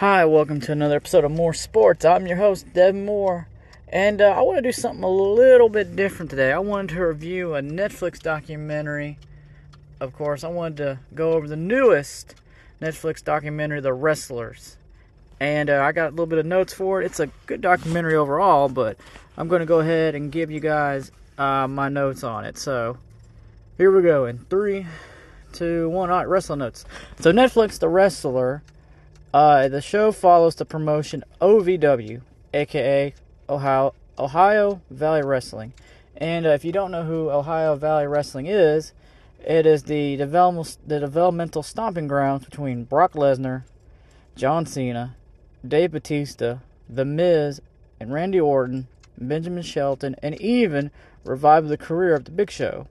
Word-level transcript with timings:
Hi, 0.00 0.26
welcome 0.26 0.60
to 0.60 0.72
another 0.72 0.96
episode 0.96 1.24
of 1.24 1.30
More 1.30 1.54
Sports. 1.54 2.04
I'm 2.04 2.26
your 2.26 2.36
host, 2.36 2.70
Devin 2.74 3.06
Moore, 3.06 3.48
and 3.88 4.20
uh, 4.20 4.26
I 4.26 4.42
want 4.42 4.58
to 4.58 4.62
do 4.62 4.70
something 4.70 5.02
a 5.02 5.08
little 5.08 5.70
bit 5.70 5.96
different 5.96 6.28
today. 6.28 6.52
I 6.52 6.58
wanted 6.58 6.94
to 6.94 7.06
review 7.06 7.54
a 7.54 7.62
Netflix 7.62 8.20
documentary. 8.20 9.16
Of 9.98 10.12
course, 10.12 10.44
I 10.44 10.48
wanted 10.48 10.76
to 10.76 10.98
go 11.14 11.32
over 11.32 11.48
the 11.48 11.56
newest 11.56 12.34
Netflix 12.78 13.24
documentary, 13.24 13.80
The 13.80 13.94
Wrestlers. 13.94 14.76
And 15.40 15.70
uh, 15.70 15.80
I 15.82 15.92
got 15.92 16.08
a 16.08 16.10
little 16.10 16.26
bit 16.26 16.40
of 16.40 16.44
notes 16.44 16.74
for 16.74 17.00
it. 17.00 17.06
It's 17.06 17.20
a 17.20 17.30
good 17.46 17.62
documentary 17.62 18.16
overall, 18.16 18.68
but 18.68 18.98
I'm 19.38 19.48
going 19.48 19.60
to 19.60 19.66
go 19.66 19.80
ahead 19.80 20.14
and 20.14 20.30
give 20.30 20.50
you 20.50 20.60
guys 20.60 21.10
uh, 21.38 21.68
my 21.68 21.88
notes 21.88 22.22
on 22.22 22.44
it. 22.44 22.58
So, 22.58 22.98
here 23.78 23.90
we 23.90 24.02
go 24.02 24.26
in 24.26 24.40
three, 24.50 24.84
two, 25.54 25.88
one. 25.88 26.10
All 26.10 26.18
right, 26.18 26.28
wrestling 26.28 26.58
notes. 26.58 26.84
So, 27.18 27.32
Netflix, 27.32 27.78
The 27.78 27.88
Wrestler 27.88 28.62
uh, 29.36 29.68
the 29.68 29.82
show 29.82 30.12
follows 30.12 30.54
the 30.54 30.64
promotion 30.64 31.22
OVW, 31.42 32.22
aka 32.54 33.12
Ohio 33.50 33.92
Ohio 34.18 34.80
Valley 34.88 35.20
Wrestling. 35.20 35.74
And 36.16 36.46
uh, 36.46 36.50
if 36.50 36.64
you 36.64 36.72
don't 36.72 36.90
know 36.90 37.04
who 37.04 37.28
Ohio 37.28 37.76
Valley 37.76 38.06
Wrestling 38.06 38.46
is, 38.46 38.94
it 39.44 39.66
is 39.66 39.82
the 39.82 40.16
developmental 40.16 40.80
the 40.86 41.00
developmental 41.00 41.62
stomping 41.62 42.08
grounds 42.08 42.46
between 42.46 42.84
Brock 42.84 43.12
Lesnar, 43.12 43.64
John 44.36 44.64
Cena, 44.64 45.16
Dave 45.68 45.92
Batista, 45.92 46.60
The 46.88 47.04
Miz, 47.04 47.60
and 48.00 48.14
Randy 48.14 48.40
Orton, 48.40 48.88
Benjamin 49.18 49.62
Shelton, 49.62 50.16
and 50.22 50.40
even 50.40 50.90
revived 51.24 51.68
the 51.68 51.76
career 51.76 52.14
of 52.14 52.24
the 52.24 52.30
Big 52.30 52.50
Show. 52.50 52.88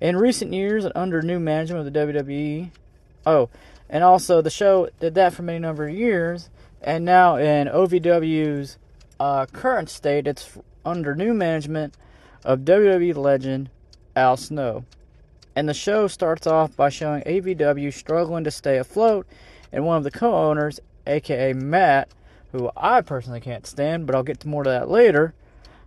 In 0.00 0.16
recent 0.16 0.54
years, 0.54 0.86
under 0.94 1.20
new 1.20 1.38
management 1.38 1.86
of 1.86 1.92
the 1.92 2.00
WWE, 2.00 2.70
oh, 3.26 3.50
and 3.92 4.02
also, 4.02 4.40
the 4.40 4.48
show 4.48 4.88
did 5.00 5.14
that 5.16 5.34
for 5.34 5.42
many 5.42 5.58
number 5.58 5.86
of 5.86 5.94
years. 5.94 6.48
And 6.80 7.04
now, 7.04 7.36
in 7.36 7.68
OVW's 7.68 8.78
uh, 9.20 9.44
current 9.44 9.90
state, 9.90 10.26
it's 10.26 10.56
under 10.82 11.14
new 11.14 11.34
management 11.34 11.94
of 12.42 12.60
WWE 12.60 13.14
legend 13.14 13.68
Al 14.16 14.38
Snow. 14.38 14.86
And 15.54 15.68
the 15.68 15.74
show 15.74 16.08
starts 16.08 16.46
off 16.46 16.74
by 16.74 16.88
showing 16.88 17.22
OVW 17.24 17.92
struggling 17.92 18.44
to 18.44 18.50
stay 18.50 18.78
afloat, 18.78 19.26
and 19.70 19.84
one 19.84 19.98
of 19.98 20.04
the 20.04 20.10
co 20.10 20.32
owners, 20.32 20.80
aka 21.06 21.52
Matt, 21.52 22.08
who 22.52 22.70
I 22.74 23.02
personally 23.02 23.40
can't 23.40 23.66
stand, 23.66 24.06
but 24.06 24.14
I'll 24.14 24.22
get 24.22 24.40
to 24.40 24.48
more 24.48 24.64
to 24.64 24.70
that 24.70 24.88
later, 24.88 25.34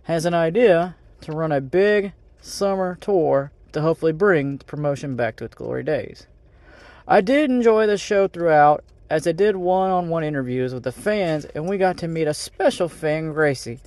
has 0.04 0.24
an 0.24 0.34
idea 0.34 0.94
to 1.22 1.32
run 1.32 1.50
a 1.50 1.60
big 1.60 2.12
summer 2.40 2.96
tour 3.00 3.50
to 3.72 3.80
hopefully 3.80 4.12
bring 4.12 4.58
the 4.58 4.64
promotion 4.64 5.16
back 5.16 5.34
to 5.36 5.44
its 5.44 5.56
glory 5.56 5.82
days. 5.82 6.28
I 7.08 7.20
did 7.20 7.50
enjoy 7.50 7.86
the 7.86 7.98
show 7.98 8.26
throughout, 8.26 8.82
as 9.08 9.26
I 9.26 9.32
did 9.32 9.54
one 9.54 9.90
on 9.90 10.08
one 10.08 10.24
interviews 10.24 10.74
with 10.74 10.82
the 10.82 10.90
fans, 10.90 11.44
and 11.44 11.68
we 11.68 11.78
got 11.78 11.98
to 11.98 12.08
meet 12.08 12.26
a 12.26 12.34
special 12.34 12.88
fan, 12.88 13.32
Gracie, 13.32 13.78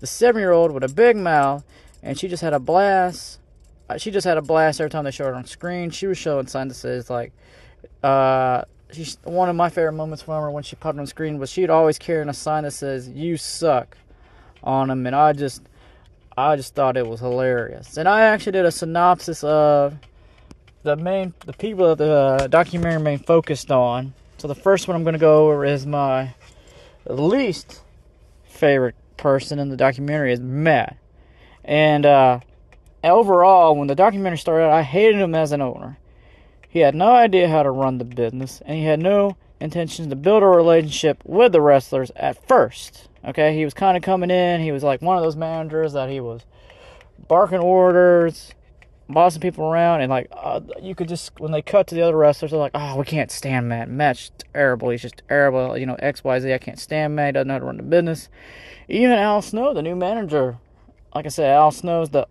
the 0.00 0.08
seven 0.08 0.40
year 0.40 0.50
old 0.50 0.72
with 0.72 0.82
a 0.82 0.88
big 0.88 1.16
mouth, 1.16 1.64
and 2.02 2.18
she 2.18 2.26
just 2.26 2.42
had 2.42 2.52
a 2.52 2.58
blast. 2.58 3.38
Uh, 3.88 3.96
she 3.96 4.10
just 4.10 4.26
had 4.26 4.38
a 4.38 4.42
blast 4.42 4.80
every 4.80 4.90
time 4.90 5.04
they 5.04 5.12
showed 5.12 5.26
her 5.26 5.34
on 5.34 5.44
screen. 5.44 5.90
She 5.90 6.06
was 6.08 6.18
showing 6.18 6.48
signs 6.48 6.72
that 6.72 6.74
says, 6.74 7.10
like, 7.10 7.32
uh, 8.02 8.62
she's 8.92 9.18
one 9.22 9.48
of 9.48 9.54
my 9.54 9.68
favorite 9.68 9.92
moments 9.92 10.24
from 10.24 10.42
her 10.42 10.50
when 10.50 10.64
she 10.64 10.74
popped 10.74 10.98
on 10.98 11.06
screen 11.06 11.38
was 11.38 11.50
she'd 11.50 11.70
always 11.70 11.98
carrying 11.98 12.28
a 12.28 12.34
sign 12.34 12.64
that 12.64 12.72
says 12.72 13.08
"You 13.08 13.36
suck" 13.36 13.96
on 14.64 14.88
them, 14.88 15.06
and 15.06 15.14
I 15.14 15.32
just, 15.32 15.62
I 16.36 16.56
just 16.56 16.74
thought 16.74 16.96
it 16.96 17.06
was 17.06 17.20
hilarious. 17.20 17.96
And 17.96 18.08
I 18.08 18.22
actually 18.22 18.52
did 18.52 18.64
a 18.64 18.72
synopsis 18.72 19.44
of 19.44 19.94
the 20.84 20.96
main 20.96 21.34
the 21.46 21.52
people 21.54 21.88
that 21.88 21.98
the 21.98 22.12
uh, 22.12 22.46
documentary 22.46 23.02
main 23.02 23.18
focused 23.18 23.70
on. 23.70 24.14
So 24.38 24.46
the 24.46 24.54
first 24.54 24.86
one 24.86 24.96
I'm 24.96 25.02
going 25.02 25.14
to 25.14 25.18
go 25.18 25.48
over 25.48 25.64
is 25.64 25.86
my 25.86 26.34
least 27.06 27.80
favorite 28.44 28.94
person 29.16 29.58
in 29.58 29.70
the 29.70 29.76
documentary 29.76 30.32
is 30.32 30.40
Matt. 30.40 30.96
And 31.64 32.04
uh, 32.04 32.40
overall, 33.02 33.74
when 33.74 33.88
the 33.88 33.94
documentary 33.94 34.38
started, 34.38 34.68
I 34.68 34.82
hated 34.82 35.20
him 35.20 35.34
as 35.34 35.52
an 35.52 35.62
owner. 35.62 35.98
He 36.68 36.80
had 36.80 36.94
no 36.94 37.12
idea 37.12 37.48
how 37.48 37.62
to 37.62 37.70
run 37.70 37.98
the 37.98 38.04
business, 38.04 38.60
and 38.66 38.76
he 38.76 38.84
had 38.84 39.00
no 39.00 39.36
intentions 39.60 40.08
to 40.08 40.16
build 40.16 40.42
a 40.42 40.46
relationship 40.46 41.22
with 41.24 41.52
the 41.52 41.60
wrestlers 41.60 42.10
at 42.16 42.46
first. 42.46 43.08
Okay, 43.24 43.56
he 43.56 43.64
was 43.64 43.72
kind 43.72 43.96
of 43.96 44.02
coming 44.02 44.30
in. 44.30 44.60
He 44.60 44.72
was 44.72 44.82
like 44.82 45.00
one 45.00 45.16
of 45.16 45.22
those 45.22 45.36
managers 45.36 45.94
that 45.94 46.10
he 46.10 46.20
was 46.20 46.42
barking 47.28 47.60
orders, 47.60 48.52
bossing 49.08 49.40
people 49.40 49.64
around, 49.64 50.00
and 50.00 50.10
like 50.10 50.28
uh, 50.32 50.60
you 50.80 50.94
could 50.94 51.08
just 51.08 51.38
when 51.38 51.52
they 51.52 51.62
cut 51.62 51.86
to 51.88 51.94
the 51.94 52.02
other 52.02 52.16
wrestlers, 52.16 52.50
they're 52.50 52.60
like, 52.60 52.72
"Oh, 52.74 52.96
we 52.96 53.04
can't 53.04 53.30
stand 53.30 53.68
Matt. 53.68 53.88
Matt's 53.88 54.30
terrible. 54.52 54.90
He's 54.90 55.02
just 55.02 55.22
terrible. 55.28 55.76
You 55.76 55.86
know, 55.86 55.96
X, 55.98 56.24
Y, 56.24 56.40
Z. 56.40 56.52
I 56.52 56.58
can't 56.58 56.78
stand 56.78 57.14
Matt. 57.14 57.28
He 57.28 57.32
doesn't 57.32 57.48
know 57.48 57.54
how 57.54 57.60
to 57.60 57.64
run 57.66 57.76
the 57.76 57.82
business." 57.82 58.28
Even 58.88 59.12
Al 59.12 59.42
Snow, 59.42 59.72
the 59.72 59.82
new 59.82 59.96
manager, 59.96 60.58
like 61.14 61.26
I 61.26 61.30
said, 61.30 61.50
Al 61.50 61.70
Snow's 61.70 62.10
the 62.10 62.26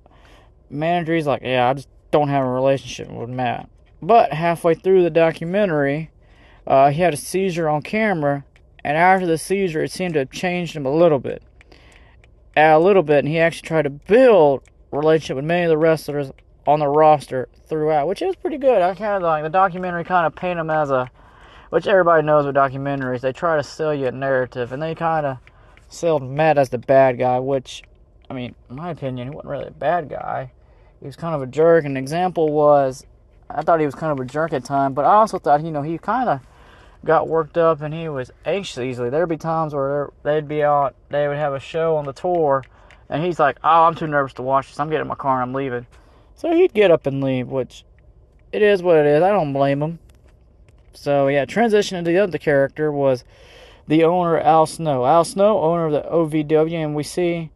manager. 0.69 1.15
He's 1.15 1.27
like, 1.27 1.41
"Yeah, 1.43 1.69
I 1.69 1.73
just 1.73 1.89
don't 2.11 2.29
have 2.29 2.45
a 2.45 2.49
relationship 2.49 3.09
with 3.09 3.29
Matt." 3.29 3.69
But 4.01 4.33
halfway 4.33 4.75
through 4.75 5.03
the 5.03 5.09
documentary, 5.09 6.11
uh, 6.67 6.89
he 6.91 7.01
had 7.01 7.13
a 7.13 7.17
seizure 7.17 7.69
on 7.69 7.81
camera, 7.81 8.45
and 8.83 8.97
after 8.97 9.25
the 9.25 9.37
seizure, 9.37 9.83
it 9.83 9.91
seemed 9.91 10.13
to 10.15 10.19
have 10.19 10.31
changed 10.31 10.75
him 10.75 10.85
a 10.85 10.93
little 10.93 11.19
bit, 11.19 11.41
a 12.55 12.77
little 12.79 13.03
bit, 13.03 13.19
and 13.19 13.27
he 13.29 13.39
actually 13.39 13.67
tried 13.67 13.83
to 13.83 13.89
build 13.89 14.63
relationship 14.91 15.37
with 15.37 15.45
many 15.45 15.63
of 15.63 15.69
the 15.69 15.77
wrestlers 15.77 16.31
on 16.65 16.79
the 16.79 16.87
roster 16.87 17.49
throughout, 17.67 18.07
which 18.07 18.21
is 18.21 18.35
pretty 18.35 18.57
good. 18.57 18.81
I 18.81 18.95
kind 18.95 19.15
of 19.15 19.23
like 19.23 19.43
the 19.43 19.49
documentary 19.49 20.03
kind 20.03 20.25
of 20.25 20.35
paint 20.35 20.59
him 20.59 20.69
as 20.69 20.89
a, 20.91 21.09
which 21.69 21.87
everybody 21.87 22.25
knows 22.25 22.45
with 22.45 22.55
documentaries, 22.55 23.21
they 23.21 23.33
try 23.33 23.57
to 23.57 23.63
sell 23.63 23.93
you 23.93 24.07
a 24.07 24.11
narrative, 24.11 24.71
and 24.71 24.81
they 24.81 24.95
kind 24.95 25.25
of 25.25 25.37
sold 25.89 26.23
Matt 26.23 26.57
as 26.57 26.69
the 26.69 26.77
bad 26.77 27.17
guy, 27.17 27.39
which, 27.39 27.83
I 28.29 28.33
mean, 28.33 28.55
in 28.69 28.75
my 28.75 28.91
opinion, 28.91 29.27
he 29.27 29.35
wasn't 29.35 29.51
really 29.51 29.67
a 29.67 29.71
bad 29.71 30.09
guy. 30.09 30.51
He 30.99 31.05
was 31.05 31.15
kind 31.15 31.35
of 31.35 31.41
a 31.41 31.47
jerk. 31.47 31.85
An 31.85 31.97
example 31.97 32.51
was, 32.51 33.05
I 33.49 33.61
thought 33.61 33.79
he 33.79 33.85
was 33.85 33.95
kind 33.95 34.11
of 34.11 34.25
a 34.25 34.29
jerk 34.29 34.53
at 34.53 34.63
times, 34.63 34.95
but 34.95 35.05
I 35.05 35.15
also 35.15 35.37
thought, 35.37 35.63
you 35.63 35.71
know, 35.71 35.81
he 35.81 35.97
kind 35.97 36.29
of 36.29 36.39
got 37.05 37.27
worked 37.27 37.57
up 37.57 37.81
and 37.81 37.93
he 37.93 38.07
was 38.07 38.31
anxious 38.45 38.77
easily. 38.77 39.09
There'd 39.09 39.27
be 39.27 39.37
times 39.37 39.73
where 39.73 40.11
they'd 40.23 40.47
be 40.47 40.63
out, 40.63 40.95
they 41.09 41.27
would 41.27 41.37
have 41.37 41.53
a 41.53 41.59
show 41.59 41.97
on 41.97 42.05
the 42.05 42.13
tour, 42.13 42.63
and 43.09 43.23
he's 43.23 43.39
like, 43.39 43.57
"Oh, 43.63 43.83
I'm 43.83 43.95
too 43.95 44.07
nervous 44.07 44.33
to 44.33 44.41
watch 44.41 44.69
this. 44.69 44.79
I'm 44.79 44.89
getting 44.89 45.01
in 45.01 45.07
my 45.07 45.15
car 45.15 45.41
and 45.41 45.49
I'm 45.49 45.53
leaving." 45.53 45.85
So 46.35 46.53
he'd 46.53 46.73
get 46.73 46.91
up 46.91 47.05
and 47.05 47.23
leave, 47.23 47.47
which 47.47 47.85
it 48.51 48.61
is 48.61 48.83
what 48.83 48.97
it 48.97 49.05
is. 49.05 49.23
I 49.23 49.29
don't 49.29 49.53
blame 49.53 49.81
him. 49.81 49.99
So 50.93 51.27
yeah, 51.27 51.45
transition 51.45 51.97
into 51.97 52.11
the 52.11 52.19
other 52.19 52.37
character 52.37 52.91
was 52.91 53.23
the 53.87 54.03
owner 54.03 54.39
Al 54.39 54.65
Snow. 54.65 55.05
Al 55.05 55.23
Snow, 55.23 55.59
owner 55.59 55.85
of 55.85 55.91
the 55.91 56.01
OVW, 56.01 56.73
and 56.73 56.95
we 56.95 57.03
see, 57.03 57.49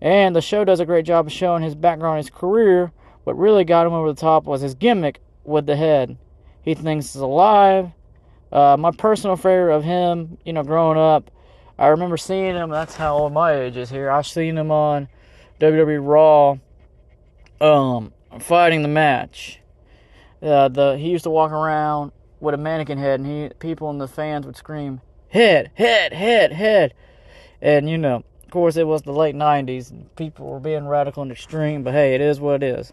and 0.00 0.36
the 0.36 0.42
show 0.42 0.64
does 0.64 0.80
a 0.80 0.86
great 0.86 1.06
job 1.06 1.26
of 1.26 1.32
showing 1.32 1.62
his 1.62 1.74
background, 1.74 2.18
his 2.18 2.30
career. 2.30 2.92
What 3.24 3.38
really 3.38 3.64
got 3.64 3.86
him 3.86 3.94
over 3.94 4.12
the 4.12 4.20
top 4.20 4.44
was 4.44 4.60
his 4.60 4.74
gimmick 4.74 5.20
with 5.44 5.66
the 5.66 5.76
head. 5.76 6.18
He 6.62 6.74
thinks 6.74 7.12
he's 7.12 7.22
alive. 7.22 7.90
Uh, 8.52 8.76
my 8.78 8.90
personal 8.90 9.36
favorite 9.36 9.74
of 9.74 9.82
him, 9.82 10.38
you 10.44 10.52
know, 10.52 10.62
growing 10.62 10.98
up, 10.98 11.30
I 11.78 11.88
remember 11.88 12.16
seeing 12.16 12.54
him. 12.54 12.70
That's 12.70 12.94
how 12.94 13.16
old 13.16 13.32
my 13.32 13.52
age 13.52 13.76
is 13.76 13.90
here. 13.90 14.10
I've 14.10 14.26
seen 14.26 14.56
him 14.56 14.70
on 14.70 15.08
WWE 15.60 15.98
Raw 16.06 16.58
um, 17.64 18.12
fighting 18.38 18.82
the 18.82 18.88
match. 18.88 19.60
Uh, 20.42 20.68
the 20.68 20.96
he 20.98 21.10
used 21.10 21.24
to 21.24 21.30
walk 21.30 21.50
around 21.50 22.12
with 22.40 22.54
a 22.54 22.58
mannequin 22.58 22.98
head, 22.98 23.20
and 23.20 23.26
he 23.26 23.50
people 23.58 23.88
in 23.90 23.98
the 23.98 24.08
fans 24.08 24.44
would 24.46 24.56
scream, 24.56 25.00
"Head, 25.28 25.70
head, 25.74 26.12
head, 26.12 26.52
head!" 26.52 26.94
And 27.62 27.88
you 27.88 27.96
know, 27.96 28.24
of 28.44 28.50
course, 28.50 28.76
it 28.76 28.86
was 28.86 29.02
the 29.02 29.12
late 29.12 29.34
'90s, 29.34 29.90
and 29.90 30.14
people 30.16 30.46
were 30.46 30.60
being 30.60 30.86
radical 30.86 31.22
and 31.22 31.32
extreme. 31.32 31.82
But 31.82 31.94
hey, 31.94 32.14
it 32.14 32.20
is 32.20 32.40
what 32.40 32.62
it 32.62 32.62
is. 32.62 32.92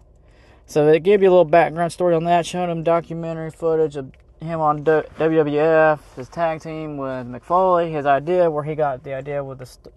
So 0.65 0.85
they 0.85 0.99
give 0.99 1.21
you 1.21 1.29
a 1.29 1.31
little 1.31 1.43
background 1.43 1.91
story 1.91 2.15
on 2.15 2.23
that, 2.23 2.45
showing 2.45 2.69
him 2.69 2.83
documentary 2.83 3.51
footage 3.51 3.97
of 3.97 4.11
him 4.39 4.61
on 4.61 4.85
WWF, 4.85 5.99
his 6.15 6.29
tag 6.29 6.61
team 6.61 6.97
with 6.97 7.27
Mick 7.27 7.43
Foley, 7.43 7.91
his 7.91 8.05
idea 8.05 8.49
where 8.49 8.63
he 8.63 8.75
got 8.75 9.03
the 9.03 9.13
idea 9.13 9.43
with 9.43 9.59
the 9.59 9.91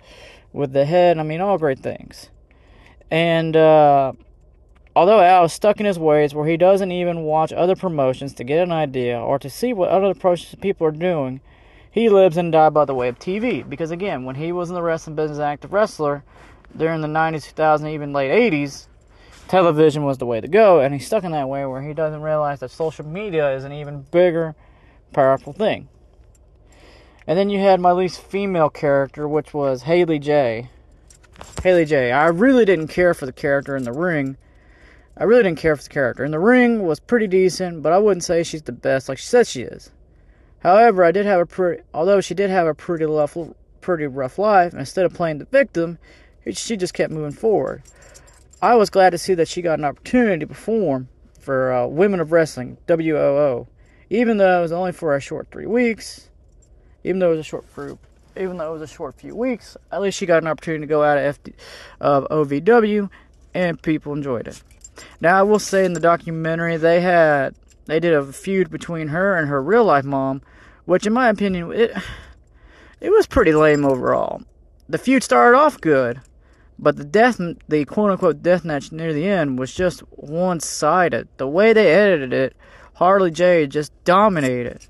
with 0.52 0.72
the 0.72 0.84
head. 0.84 1.18
I 1.18 1.22
mean, 1.22 1.40
all 1.40 1.58
great 1.58 1.78
things. 1.78 2.30
And 3.10 3.54
uh, 3.54 4.12
Although 4.96 5.20
Al 5.20 5.46
is 5.46 5.52
stuck 5.52 5.80
in 5.80 5.86
his 5.86 5.98
ways 5.98 6.34
where 6.34 6.46
he 6.46 6.56
doesn't 6.56 6.92
even 6.92 7.22
watch 7.22 7.52
other 7.52 7.74
promotions 7.74 8.32
to 8.34 8.44
get 8.44 8.62
an 8.62 8.70
idea 8.70 9.18
or 9.18 9.40
to 9.40 9.50
see 9.50 9.72
what 9.72 9.88
other 9.88 10.14
people 10.60 10.86
are 10.86 10.92
doing, 10.92 11.40
he 11.90 12.08
lives 12.08 12.36
and 12.36 12.52
dies 12.52 12.72
by 12.72 12.84
the 12.84 12.94
way 12.94 13.08
of 13.08 13.18
TV. 13.18 13.68
Because 13.68 13.90
again, 13.90 14.24
when 14.24 14.36
he 14.36 14.52
was 14.52 14.68
in 14.68 14.74
the 14.74 14.82
wrestling 14.82 15.16
business 15.16 15.40
active 15.40 15.72
wrestler 15.72 16.22
during 16.76 17.00
the 17.00 17.08
90s, 17.08 17.52
2000s, 17.54 17.90
even 17.90 18.12
late 18.12 18.30
80s, 18.52 18.86
television 19.48 20.04
was 20.04 20.18
the 20.18 20.26
way 20.26 20.40
to 20.40 20.48
go, 20.48 20.80
and 20.80 20.94
he's 20.94 21.06
stuck 21.06 21.24
in 21.24 21.32
that 21.32 21.48
way 21.48 21.66
where 21.66 21.82
he 21.82 21.92
doesn't 21.92 22.22
realize 22.22 22.60
that 22.60 22.70
social 22.70 23.04
media 23.04 23.52
is 23.54 23.64
an 23.64 23.72
even 23.72 24.02
bigger, 24.12 24.54
powerful 25.12 25.52
thing. 25.52 25.88
And 27.26 27.36
then 27.36 27.50
you 27.50 27.58
had 27.58 27.80
my 27.80 27.90
least 27.90 28.20
female 28.20 28.70
character, 28.70 29.26
which 29.26 29.52
was 29.52 29.82
Haley 29.82 30.20
J. 30.20 30.68
Haley 31.64 31.84
J. 31.84 32.12
I 32.12 32.26
really 32.26 32.64
didn't 32.64 32.88
care 32.88 33.12
for 33.12 33.26
the 33.26 33.32
character 33.32 33.76
in 33.76 33.84
the 33.84 33.92
ring 33.92 34.36
I 35.16 35.24
really 35.24 35.44
didn't 35.44 35.58
care 35.58 35.76
for 35.76 35.82
the 35.82 35.88
character. 35.88 36.24
And 36.24 36.34
the 36.34 36.40
ring 36.40 36.82
was 36.82 36.98
pretty 36.98 37.28
decent, 37.28 37.82
but 37.82 37.92
I 37.92 37.98
wouldn't 37.98 38.24
say 38.24 38.42
she's 38.42 38.62
the 38.62 38.72
best 38.72 39.08
like 39.08 39.18
she 39.18 39.26
says 39.26 39.48
she 39.48 39.62
is. 39.62 39.90
However, 40.58 41.04
I 41.04 41.12
did 41.12 41.26
have 41.26 41.40
a 41.40 41.46
pretty, 41.46 41.82
although 41.92 42.20
she 42.20 42.34
did 42.34 42.50
have 42.50 42.66
a 42.66 42.74
pretty 42.74 43.04
rough, 43.04 43.36
pretty 43.80 44.06
rough 44.06 44.38
life. 44.38 44.74
Instead 44.74 45.04
of 45.04 45.14
playing 45.14 45.38
the 45.38 45.44
victim, 45.44 45.98
she 46.50 46.76
just 46.76 46.94
kept 46.94 47.12
moving 47.12 47.32
forward. 47.32 47.82
I 48.60 48.74
was 48.74 48.90
glad 48.90 49.10
to 49.10 49.18
see 49.18 49.34
that 49.34 49.46
she 49.46 49.62
got 49.62 49.78
an 49.78 49.84
opportunity 49.84 50.40
to 50.40 50.46
perform 50.46 51.08
for 51.38 51.72
uh, 51.72 51.86
Women 51.86 52.18
of 52.18 52.32
Wrestling 52.32 52.78
(WOW), 52.88 53.68
even 54.08 54.38
though 54.38 54.58
it 54.58 54.62
was 54.62 54.72
only 54.72 54.92
for 54.92 55.14
a 55.14 55.20
short 55.20 55.48
three 55.50 55.66
weeks. 55.66 56.30
Even 57.04 57.18
though 57.18 57.28
it 57.28 57.36
was 57.36 57.40
a 57.40 57.44
short 57.44 57.72
group, 57.74 57.98
even 58.34 58.56
though 58.56 58.70
it 58.70 58.78
was 58.78 58.90
a 58.90 58.92
short 58.92 59.14
few 59.16 59.36
weeks, 59.36 59.76
at 59.92 60.00
least 60.00 60.16
she 60.16 60.24
got 60.24 60.42
an 60.42 60.48
opportunity 60.48 60.80
to 60.80 60.86
go 60.86 61.04
out 61.04 61.18
of 61.18 61.42
FD, 61.42 61.52
of 62.00 62.26
OVW, 62.30 63.10
and 63.52 63.80
people 63.82 64.14
enjoyed 64.14 64.48
it. 64.48 64.62
Now 65.20 65.38
I 65.38 65.42
will 65.42 65.58
say 65.58 65.84
in 65.84 65.92
the 65.92 66.00
documentary 66.00 66.76
they 66.76 67.00
had 67.00 67.54
they 67.86 68.00
did 68.00 68.14
a 68.14 68.32
feud 68.32 68.70
between 68.70 69.08
her 69.08 69.36
and 69.36 69.48
her 69.48 69.62
real 69.62 69.84
life 69.84 70.04
mom, 70.04 70.42
which 70.84 71.06
in 71.06 71.12
my 71.12 71.28
opinion 71.28 71.72
it 71.72 71.92
it 73.00 73.10
was 73.10 73.26
pretty 73.26 73.52
lame 73.52 73.84
overall. 73.84 74.42
The 74.88 74.98
feud 74.98 75.22
started 75.22 75.56
off 75.56 75.80
good, 75.80 76.20
but 76.78 76.96
the 76.96 77.04
death 77.04 77.40
the 77.68 77.84
quote 77.84 78.10
unquote 78.10 78.42
death 78.42 78.64
match 78.64 78.92
near 78.92 79.12
the 79.12 79.26
end 79.26 79.58
was 79.58 79.74
just 79.74 80.00
one 80.10 80.60
sided. 80.60 81.28
The 81.36 81.48
way 81.48 81.72
they 81.72 81.92
edited 81.92 82.32
it, 82.32 82.56
Harley 82.94 83.30
J 83.30 83.66
just 83.66 83.92
dominated. 84.04 84.86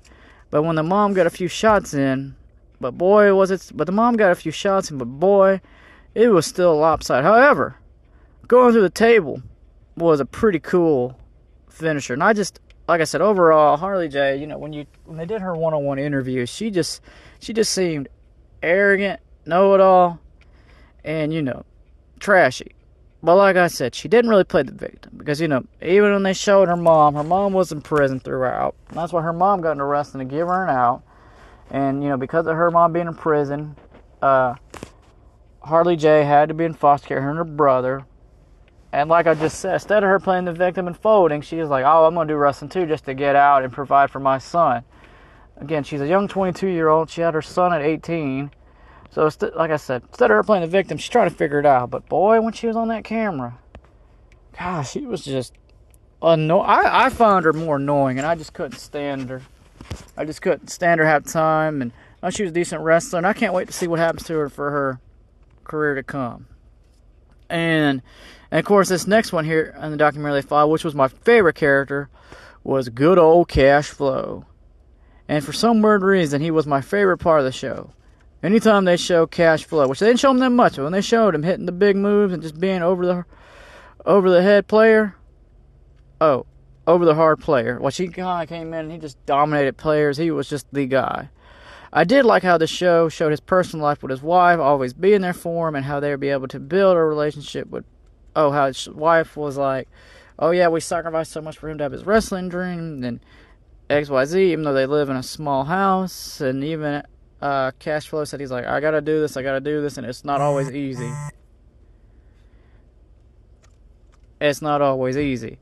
But 0.51 0.63
when 0.63 0.75
the 0.75 0.83
mom 0.83 1.13
got 1.13 1.27
a 1.27 1.31
few 1.31 1.47
shots 1.47 1.93
in, 1.93 2.35
but 2.79 2.97
boy 2.97 3.33
was 3.33 3.51
it 3.51 3.71
but 3.73 3.85
the 3.85 3.91
mom 3.91 4.15
got 4.15 4.31
a 4.31 4.35
few 4.35 4.51
shots 4.51 4.91
in, 4.91 4.97
but 4.97 5.05
boy, 5.05 5.61
it 6.13 6.29
was 6.29 6.45
still 6.45 6.77
lopsided. 6.77 7.25
However, 7.25 7.77
going 8.47 8.71
through 8.71 8.83
the 8.83 8.89
table 8.89 9.41
was 9.95 10.19
a 10.19 10.25
pretty 10.25 10.59
cool 10.59 11.17
finisher. 11.69 12.13
And 12.13 12.23
I 12.23 12.33
just 12.33 12.59
like 12.87 13.01
I 13.01 13.03
said, 13.05 13.21
overall, 13.21 13.77
Harley 13.77 14.07
J, 14.07 14.37
you 14.37 14.47
know, 14.47 14.57
when 14.57 14.73
you 14.73 14.85
when 15.05 15.17
they 15.17 15.25
did 15.25 15.41
her 15.41 15.55
one 15.55 15.73
on 15.73 15.83
one 15.83 15.99
interview, 15.99 16.45
she 16.45 16.69
just 16.69 17.01
she 17.39 17.53
just 17.53 17.71
seemed 17.71 18.07
arrogant, 18.61 19.19
know 19.45 19.73
it 19.73 19.81
all, 19.81 20.19
and 21.03 21.33
you 21.33 21.41
know, 21.41 21.65
trashy. 22.19 22.71
But 23.23 23.37
like 23.37 23.55
I 23.55 23.67
said, 23.67 23.95
she 23.95 24.07
didn't 24.07 24.29
really 24.29 24.43
play 24.43 24.61
the 24.61 24.71
victim 24.71 25.13
because 25.17 25.41
you 25.41 25.47
know, 25.47 25.65
even 25.81 26.13
when 26.13 26.23
they 26.23 26.33
showed 26.33 26.67
her 26.67 26.75
mom, 26.75 27.15
her 27.15 27.23
mom 27.23 27.53
was 27.53 27.71
in 27.71 27.81
prison 27.81 28.19
throughout. 28.19 28.75
That's 28.91 29.11
why 29.11 29.23
her 29.23 29.33
mom 29.33 29.61
got 29.61 29.71
into 29.71 29.85
wrestling 29.85 30.27
to 30.27 30.35
give 30.35 30.47
her 30.47 30.63
an 30.63 30.69
out. 30.69 31.01
And 31.71 32.03
you 32.03 32.09
know, 32.09 32.17
because 32.17 32.45
of 32.45 32.55
her 32.55 32.69
mom 32.69 32.93
being 32.93 33.07
in 33.07 33.15
prison, 33.15 33.75
uh, 34.21 34.55
Harley 35.61 35.95
J 35.95 36.23
had 36.23 36.49
to 36.49 36.53
be 36.53 36.65
in 36.65 36.73
foster 36.75 37.07
care. 37.07 37.21
Her 37.21 37.29
and 37.29 37.37
her 37.39 37.43
brother, 37.43 38.05
and 38.95 39.09
like 39.09 39.27
I 39.27 39.33
just 39.33 39.59
said, 39.59 39.73
instead 39.73 40.03
of 40.03 40.09
her 40.09 40.21
playing 40.21 40.45
the 40.45 40.53
victim 40.53 40.87
and 40.87 40.97
folding, 40.97 41.41
she's 41.41 41.67
like, 41.67 41.83
oh, 41.83 42.05
I'm 42.05 42.13
going 42.13 42.29
to 42.29 42.33
do 42.33 42.37
wrestling 42.37 42.69
too 42.69 42.85
just 42.85 43.03
to 43.05 43.13
get 43.13 43.35
out 43.35 43.65
and 43.65 43.73
provide 43.73 44.09
for 44.09 44.21
my 44.21 44.37
son. 44.37 44.85
Again, 45.57 45.83
she's 45.83 45.99
a 45.99 46.07
young 46.07 46.29
22 46.29 46.67
year 46.67 46.87
old. 46.87 47.09
She 47.09 47.19
had 47.19 47.33
her 47.33 47.41
son 47.41 47.73
at 47.73 47.81
18. 47.81 48.51
So, 49.11 49.29
like 49.55 49.69
I 49.69 49.75
said, 49.75 50.03
instead 50.07 50.31
of 50.31 50.35
her 50.35 50.43
playing 50.43 50.61
the 50.61 50.69
victim, 50.69 50.97
she's 50.97 51.09
trying 51.09 51.29
to 51.29 51.35
figure 51.35 51.59
it 51.59 51.65
out. 51.65 51.89
But 51.89 52.07
boy, 52.07 52.39
when 52.39 52.53
she 52.53 52.67
was 52.67 52.77
on 52.77 52.87
that 52.87 53.03
camera, 53.03 53.59
gosh, 54.57 54.91
she 54.91 55.01
was 55.01 55.25
just 55.25 55.53
annoying. 56.21 56.65
I, 56.65 57.09
found 57.09 57.43
her 57.43 57.53
more 57.53 57.75
annoying, 57.75 58.17
and 58.17 58.25
I 58.25 58.35
just 58.35 58.53
couldn't 58.53 58.77
stand 58.77 59.29
her. 59.29 59.41
I 60.15 60.23
just 60.23 60.41
couldn't 60.41 60.69
stand 60.69 61.01
her 61.01 61.05
half 61.05 61.25
time. 61.25 61.81
And 61.81 62.33
she 62.33 62.43
was 62.43 62.51
a 62.51 62.55
decent 62.55 62.81
wrestler, 62.81 63.17
and 63.17 63.27
I 63.27 63.33
can't 63.33 63.53
wait 63.53 63.67
to 63.67 63.73
see 63.73 63.87
what 63.87 63.99
happens 63.99 64.23
to 64.27 64.35
her 64.35 64.49
for 64.49 64.71
her 64.71 65.01
career 65.65 65.95
to 65.95 66.03
come. 66.03 66.47
And 67.49 68.01
and 68.51 68.59
of 68.59 68.65
course, 68.65 68.89
this 68.89 69.07
next 69.07 69.31
one 69.31 69.45
here 69.45 69.75
in 69.81 69.91
the 69.91 69.97
documentary 69.97 70.41
follow, 70.41 70.71
which 70.71 70.83
was 70.83 70.95
my 70.95 71.07
favorite 71.07 71.55
character, 71.55 72.09
was 72.63 72.89
good 72.89 73.17
old 73.17 73.47
Cash 73.47 73.89
Flow. 73.89 74.45
And 75.27 75.43
for 75.43 75.53
some 75.53 75.81
weird 75.81 76.03
reason, 76.03 76.41
he 76.41 76.51
was 76.51 76.67
my 76.67 76.81
favorite 76.81 77.17
part 77.17 77.39
of 77.39 77.45
the 77.45 77.51
show. 77.51 77.91
Anytime 78.43 78.85
they 78.85 78.97
show 78.97 79.25
Cash 79.25 79.65
Flow, 79.65 79.87
which 79.87 79.99
they 79.99 80.05
didn't 80.05 80.19
show 80.19 80.29
him 80.29 80.39
that 80.39 80.51
much, 80.51 80.75
but 80.75 80.83
when 80.83 80.91
they 80.91 81.01
showed 81.01 81.33
him 81.33 81.43
hitting 81.43 81.65
the 81.65 81.71
big 81.71 81.95
moves 81.95 82.31
and 82.31 82.43
just 82.43 82.59
being 82.59 82.83
over 82.83 83.05
the 83.05 83.25
over 84.05 84.29
the 84.29 84.43
head 84.43 84.67
player, 84.67 85.15
oh, 86.21 86.45
over 86.85 87.05
the 87.05 87.15
hard 87.15 87.39
player. 87.39 87.79
Well, 87.79 87.91
he 87.91 88.07
kind 88.07 88.43
of 88.43 88.49
came 88.49 88.73
in 88.73 88.81
and 88.81 88.91
he 88.91 88.99
just 88.99 89.23
dominated 89.25 89.77
players. 89.77 90.17
He 90.17 90.29
was 90.29 90.47
just 90.47 90.67
the 90.71 90.85
guy. 90.85 91.29
I 91.95 92.03
did 92.03 92.25
like 92.25 92.43
how 92.43 92.57
the 92.57 92.67
show 92.67 93.07
showed 93.07 93.31
his 93.31 93.39
personal 93.39 93.85
life 93.85 94.03
with 94.03 94.11
his 94.11 94.21
wife, 94.21 94.59
always 94.59 94.91
being 94.93 95.21
there 95.21 95.31
for 95.31 95.69
him, 95.69 95.75
and 95.75 95.85
how 95.85 96.01
they 96.01 96.11
would 96.11 96.19
be 96.19 96.27
able 96.27 96.49
to 96.49 96.59
build 96.59 96.97
a 96.97 96.99
relationship 96.99 97.69
with 97.69 97.85
oh, 98.35 98.51
how 98.51 98.67
his 98.67 98.89
wife 98.89 99.37
was 99.37 99.55
like, 99.55 99.87
oh 100.37 100.51
yeah, 100.51 100.67
we 100.67 100.81
sacrificed 100.81 101.31
so 101.31 101.41
much 101.41 101.57
for 101.57 101.69
him 101.69 101.77
to 101.77 101.85
have 101.85 101.93
his 101.93 102.05
wrestling 102.05 102.49
dream, 102.49 103.01
and 103.01 103.21
XYZ, 103.89 104.35
even 104.35 104.65
though 104.65 104.73
they 104.73 104.85
live 104.85 105.09
in 105.09 105.15
a 105.15 105.23
small 105.23 105.63
house, 105.63 106.41
and 106.41 106.65
even 106.65 107.01
uh, 107.41 107.71
Cash 107.79 108.09
Flow 108.09 108.25
said 108.25 108.41
he's 108.41 108.51
like, 108.51 108.65
I 108.65 108.81
gotta 108.81 108.99
do 108.99 109.21
this, 109.21 109.37
I 109.37 109.41
gotta 109.41 109.61
do 109.61 109.81
this, 109.81 109.97
and 109.97 110.05
it's 110.05 110.25
not 110.25 110.41
always 110.41 110.69
easy. 110.71 111.09
It's 114.41 114.61
not 114.61 114.81
always 114.81 115.17
easy. 115.17 115.59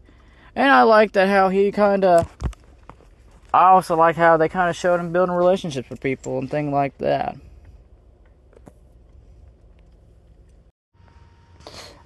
And 0.56 0.72
I 0.72 0.82
like 0.82 1.12
that 1.12 1.30
how 1.30 1.50
he 1.50 1.72
kind 1.72 2.04
of. 2.04 2.28
I 3.54 3.70
also 3.70 3.96
like 3.96 4.16
how 4.16 4.38
they 4.38 4.50
kind 4.50 4.70
of 4.70 4.76
showed 4.76 5.00
him 5.00 5.12
building 5.12 5.36
relationships 5.36 5.90
with 5.90 6.02
people 6.02 6.40
and 6.40 6.50
things 6.50 6.74
like 6.74 6.98
that. 6.98 7.38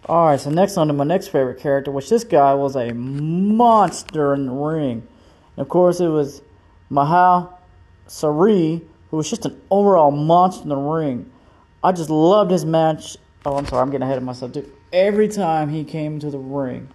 Alright, 0.10 0.40
so 0.40 0.50
next 0.50 0.78
on 0.78 0.88
to 0.88 0.94
my 0.94 1.04
next 1.04 1.28
favorite 1.28 1.60
character, 1.60 1.92
which 1.92 2.10
this 2.10 2.24
guy 2.24 2.54
was 2.54 2.76
a 2.76 2.94
monster 2.94 4.34
in 4.34 4.46
the 4.46 4.52
ring. 4.52 5.08
And 5.56 5.64
of 5.64 5.70
course, 5.70 6.00
it 6.00 6.08
was 6.08 6.42
Mahal 6.90 7.60
Sari, 8.08 8.82
who 9.10 9.18
was 9.18 9.30
just 9.30 9.46
an 9.46 9.62
overall 9.70 10.12
monster 10.12 10.64
in 10.64 10.70
the 10.70 10.76
ring. 10.76 11.30
I 11.84 11.92
just 11.92 12.10
loved 12.10 12.52
his 12.52 12.66
match. 12.66 13.18
Oh, 13.46 13.58
I'm 13.58 13.66
sorry, 13.66 13.82
I'm 13.82 13.90
getting 13.90 14.04
ahead 14.04 14.18
of 14.18 14.24
myself, 14.24 14.52
dude. 14.52 14.72
Every 14.94 15.28
time 15.28 15.70
he 15.70 15.84
came 15.84 16.20
to 16.20 16.30
the 16.30 16.40
ring, 16.40 16.90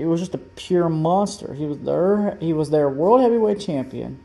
it 0.00 0.06
was 0.06 0.20
just 0.20 0.34
a 0.34 0.38
pure 0.38 0.88
monster. 0.88 1.52
He 1.52 1.66
was 1.66 1.78
there. 1.80 2.38
He 2.40 2.52
was 2.52 2.70
their 2.70 2.88
world 2.88 3.20
heavyweight 3.20 3.60
champion, 3.60 4.18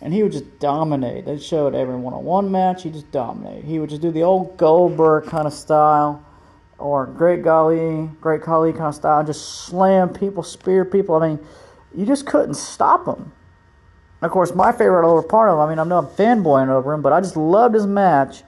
and 0.00 0.12
he 0.12 0.22
would 0.22 0.32
just 0.32 0.58
dominate. 0.58 1.24
They 1.24 1.38
showed 1.38 1.74
every 1.74 1.96
one-on-one 1.96 2.50
match. 2.50 2.82
He 2.82 2.90
just 2.90 3.12
dominated. 3.12 3.64
He 3.64 3.78
would 3.78 3.90
just 3.90 4.02
do 4.02 4.10
the 4.10 4.24
old 4.24 4.56
Goldberg 4.56 5.26
kind 5.26 5.46
of 5.46 5.52
style 5.52 6.24
or 6.78 7.06
Great 7.06 7.44
Khali, 7.44 8.10
Great 8.20 8.42
Khali 8.42 8.72
kind 8.72 8.86
of 8.86 8.94
style, 8.96 9.24
just 9.24 9.66
slam 9.66 10.08
people, 10.08 10.42
spear 10.42 10.84
people. 10.84 11.14
I 11.14 11.28
mean, 11.28 11.38
you 11.94 12.04
just 12.04 12.26
couldn't 12.26 12.54
stop 12.54 13.06
him. 13.06 13.32
Of 14.20 14.32
course, 14.32 14.52
my 14.52 14.72
favorite 14.72 15.08
over 15.08 15.22
part 15.22 15.48
of 15.48 15.54
him, 15.54 15.60
I 15.60 15.68
mean, 15.68 15.78
I'm 15.78 15.88
not 15.88 16.16
fanboying 16.16 16.68
over 16.68 16.92
him, 16.92 17.02
but 17.02 17.12
I 17.12 17.20
just 17.20 17.36
loved 17.36 17.74
his 17.74 17.86
match 17.86 18.42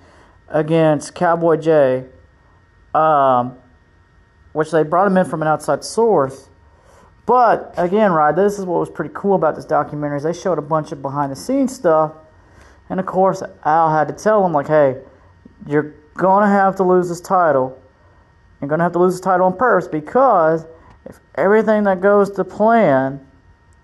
against 0.48 1.14
Cowboy 1.14 1.58
J, 1.58 2.06
um, 2.92 3.56
which 4.52 4.72
they 4.72 4.82
brought 4.82 5.06
him 5.06 5.16
in 5.16 5.26
from 5.26 5.42
an 5.42 5.48
outside 5.48 5.84
source. 5.84 6.48
But 7.26 7.74
again, 7.76 8.12
right, 8.12 8.34
this 8.34 8.58
is 8.58 8.64
what 8.64 8.80
was 8.80 8.88
pretty 8.88 9.12
cool 9.14 9.34
about 9.34 9.56
this 9.56 9.64
documentary 9.64 10.18
is 10.18 10.22
they 10.22 10.32
showed 10.32 10.58
a 10.58 10.62
bunch 10.62 10.92
of 10.92 11.02
behind 11.02 11.32
the 11.32 11.36
scenes 11.36 11.74
stuff. 11.74 12.12
And 12.88 13.00
of 13.00 13.06
course, 13.06 13.42
Al 13.64 13.90
had 13.90 14.06
to 14.08 14.14
tell 14.14 14.46
him, 14.46 14.52
like, 14.52 14.68
hey, 14.68 15.00
you're 15.66 15.96
to 16.16 16.46
have 16.46 16.76
to 16.76 16.84
lose 16.84 17.08
this 17.08 17.20
title 17.20 17.78
you're 18.60 18.68
to 18.78 18.82
have 18.82 18.92
to 18.92 18.98
lose 18.98 19.14
this 19.14 19.20
title 19.20 19.46
on 19.46 19.56
purpose 19.56 19.88
because 19.88 20.64
if 21.04 21.20
everything 21.34 21.84
that 21.84 22.00
goes 22.00 22.30
to 22.30 22.44
plan, 22.44 23.24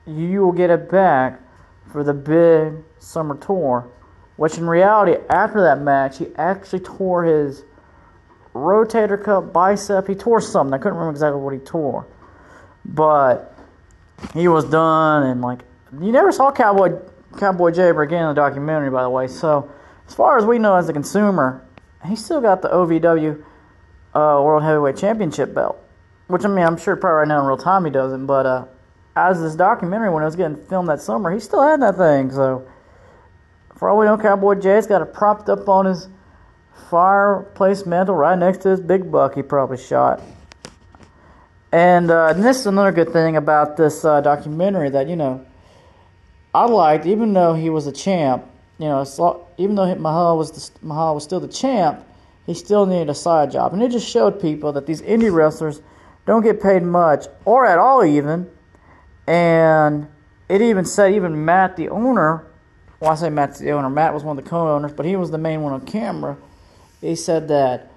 you 0.07 0.41
will 0.41 0.53
get 0.53 0.71
it 0.71 0.91
back 0.91 1.41
for 1.91 2.03
the 2.03 2.15
big 2.15 2.83
summer 2.99 3.37
tour. 3.37 3.89
Which 4.37 4.57
in 4.57 4.67
reality, 4.67 5.23
after 5.29 5.61
that 5.63 5.81
match, 5.83 6.19
he 6.19 6.29
actually 6.37 6.81
tore 6.81 7.25
his 7.25 7.65
rotator 8.55 9.23
cuff, 9.23 9.53
bicep. 9.53 10.09
He 10.09 10.15
tore 10.15 10.41
something. 10.41 10.73
I 10.73 10.79
couldn't 10.79 10.95
remember 10.95 11.13
exactly 11.13 11.41
what 11.41 11.53
he 11.53 11.61
tore. 11.61 12.07
But 12.85 13.57
he 14.35 14.49
was 14.49 14.65
done, 14.65 15.25
and 15.25 15.41
like, 15.41 15.61
you 16.01 16.13
never 16.13 16.33
saw 16.33 16.51
Cowboy 16.53 16.99
Cowboy 17.39 17.71
J 17.71 17.89
ever 17.89 18.03
again 18.03 18.23
in 18.23 18.29
the 18.29 18.35
documentary, 18.35 18.91
by 18.91 19.03
the 19.03 19.11
way. 19.11 19.27
So, 19.27 19.71
as 20.07 20.15
far 20.15 20.39
as 20.39 20.45
we 20.45 20.59
know 20.59 20.75
as 20.75 20.89
a 20.89 20.93
consumer, 20.93 21.65
he 22.07 22.17
still 22.17 22.41
got 22.41 22.63
the 22.63 22.69
OVW 22.69 23.43
uh, 24.15 24.43
World 24.43 24.63
Heavyweight 24.63 24.97
Championship 24.97 25.55
belt. 25.55 25.79
Which 26.27 26.45
I 26.45 26.49
mean, 26.49 26.65
I'm 26.65 26.77
sure 26.77 26.97
probably 26.97 27.21
right 27.21 27.29
now 27.29 27.41
in 27.41 27.47
real 27.47 27.57
time 27.57 27.85
he 27.85 27.91
doesn't, 27.91 28.27
but 28.27 28.47
uh, 28.47 28.65
as 29.17 29.41
this 29.41 29.55
documentary 29.55 30.11
when 30.11 30.23
it 30.23 30.27
was 30.27 30.37
getting 30.37 30.57
filmed 30.57 30.89
that 30.89 31.01
summer, 31.01 31.31
he 31.33 31.41
still 31.41 31.63
had 31.63 31.83
that 31.83 31.97
thing. 31.97 32.31
So 32.31 32.67
for 33.77 33.89
all 33.89 33.99
we 33.99 34.07
know, 34.07 34.17
Cowboy 34.17 34.55
Jay's 34.55 34.87
got 34.87 35.03
it 35.03 35.13
propped 35.13 35.49
up 35.49 35.69
on 35.69 35.87
his 35.87 36.09
fireplace 36.91 37.85
mantle 37.87 38.15
right 38.15 38.39
next 38.39 38.59
to 38.59 38.71
his 38.71 38.81
big 38.81 39.11
buck 39.11 39.35
he 39.35 39.43
probably 39.43 39.77
shot. 39.77 40.21
And, 41.73 42.11
uh, 42.11 42.27
and 42.29 42.45
this 42.45 42.59
is 42.59 42.67
another 42.67 42.93
good 42.93 43.13
thing 43.13 43.37
about 43.37 43.77
this 43.77 44.05
uh, 44.05 44.21
documentary 44.21 44.91
that 44.91 45.09
you 45.09 45.17
know 45.17 45.45
I 46.55 46.67
liked, 46.67 47.07
even 47.07 47.33
though 47.33 47.55
he 47.55 47.71
was 47.71 47.87
a 47.87 47.93
champ. 47.93 48.45
You 48.79 48.89
know, 48.89 49.47
even 49.59 49.75
though 49.77 49.95
Mahal 49.95 50.37
was 50.37 50.51
the, 50.51 50.87
Mahal 50.87 51.15
was 51.15 51.25
still 51.25 51.41
the 51.41 51.49
champ 51.49 52.05
he 52.47 52.55
still 52.55 52.87
needed 52.87 53.09
a 53.09 53.15
side 53.15 53.53
job. 53.53 53.73
And 53.73 53.83
it 53.83 53.93
just 53.93 54.09
showed 54.09 54.41
people 54.41 54.73
that 54.73 54.87
these 54.87 55.01
indie 55.03 55.33
wrestlers 55.33 55.81
don't 56.27 56.43
get 56.43 56.61
paid 56.61 56.83
much 56.83 57.27
or 57.45 57.67
at 57.67 57.79
all 57.79 58.05
even. 58.05 58.51
And 59.27 60.09
it 60.49 60.61
even 60.61 60.85
said 60.85 61.15
even 61.15 61.45
Matt 61.45 61.77
the 61.77 61.89
owner 61.89 62.47
well, 63.03 63.11
I 63.11 63.17
say 63.17 63.31
Matt's 63.31 63.59
the 63.59 63.73
owner. 63.73 63.91
Matt 63.91 64.15
was 64.15 64.23
one 64.23 64.39
of 64.39 64.45
the 64.45 64.49
co-owners, 64.49 64.93
but 64.93 65.05
he 65.05 65.17
was 65.17 65.33
the 65.33 65.39
main 65.39 65.63
one 65.63 65.73
on 65.73 65.85
camera. 65.85 66.37
He 67.01 67.17
said 67.17 67.49
that 67.49 67.91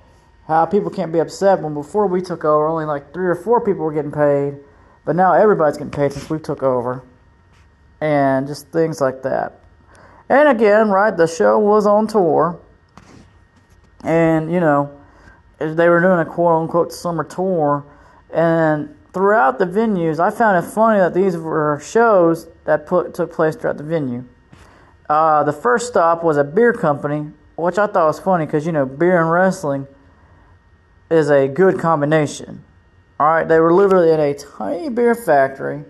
how 0.47 0.65
people 0.65 0.91
can't 0.91 1.11
be 1.11 1.19
upset 1.19 1.61
when 1.61 1.73
before 1.73 2.07
we 2.07 2.21
took 2.21 2.45
over, 2.45 2.67
only 2.67 2.85
like 2.85 3.13
three 3.13 3.25
or 3.25 3.35
four 3.35 3.61
people 3.61 3.83
were 3.83 3.93
getting 3.93 4.11
paid, 4.11 4.55
but 5.03 5.15
now 5.15 5.33
everybody's 5.33 5.77
getting 5.77 5.91
paid 5.91 6.13
since 6.13 6.29
we 6.29 6.37
took 6.37 6.61
over, 6.61 7.03
and 7.99 8.47
just 8.47 8.67
things 8.67 9.01
like 9.01 9.23
that. 9.23 9.59
And 10.29 10.47
again, 10.49 10.89
right, 10.89 11.15
the 11.15 11.27
show 11.27 11.57
was 11.57 11.87
on 11.87 12.07
tour, 12.07 12.59
and 14.03 14.51
you 14.51 14.59
know, 14.59 14.95
they 15.57 15.89
were 15.89 15.99
doing 15.99 16.19
a 16.19 16.25
quote 16.25 16.61
unquote 16.61 16.93
summer 16.93 17.23
tour, 17.23 17.83
and 18.31 18.95
throughout 19.13 19.57
the 19.57 19.65
venues, 19.65 20.19
I 20.19 20.29
found 20.29 20.63
it 20.63 20.69
funny 20.69 20.99
that 20.99 21.15
these 21.15 21.37
were 21.37 21.81
shows 21.83 22.47
that 22.65 22.85
put, 22.85 23.15
took 23.15 23.33
place 23.33 23.55
throughout 23.55 23.77
the 23.77 23.83
venue. 23.83 24.25
Uh, 25.09 25.43
the 25.43 25.53
first 25.53 25.87
stop 25.87 26.23
was 26.23 26.37
a 26.37 26.43
beer 26.43 26.73
company, 26.73 27.31
which 27.55 27.79
I 27.79 27.87
thought 27.87 28.05
was 28.05 28.19
funny 28.19 28.45
because 28.45 28.67
you 28.67 28.71
know 28.71 28.85
beer 28.85 29.19
and 29.19 29.31
wrestling 29.31 29.87
is 31.09 31.29
a 31.29 31.47
good 31.47 31.79
combination. 31.79 32.63
All 33.19 33.27
right, 33.27 33.47
they 33.47 33.59
were 33.59 33.73
literally 33.73 34.11
in 34.11 34.19
a 34.19 34.33
tiny 34.33 34.89
beer 34.89 35.15
factory. 35.15 35.83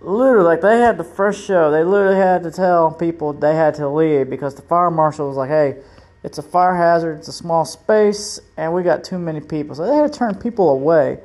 Literally, 0.00 0.44
like 0.44 0.60
they 0.60 0.78
had 0.78 0.98
the 0.98 1.04
first 1.04 1.44
show, 1.44 1.70
they 1.70 1.82
literally 1.82 2.16
had 2.16 2.42
to 2.42 2.50
tell 2.50 2.92
people 2.92 3.32
they 3.32 3.54
had 3.54 3.74
to 3.76 3.88
leave 3.88 4.28
because 4.28 4.54
the 4.54 4.62
fire 4.62 4.90
marshal 4.90 5.28
was 5.28 5.36
like, 5.36 5.48
"Hey, 5.48 5.78
it's 6.22 6.38
a 6.38 6.42
fire 6.42 6.76
hazard. 6.76 7.18
It's 7.18 7.28
a 7.28 7.32
small 7.32 7.64
space, 7.64 8.38
and 8.56 8.74
we 8.74 8.82
got 8.82 9.04
too 9.04 9.18
many 9.18 9.40
people." 9.40 9.74
So 9.74 9.86
they 9.86 9.96
had 9.96 10.12
to 10.12 10.18
turn 10.18 10.34
people 10.34 10.68
away, 10.68 11.20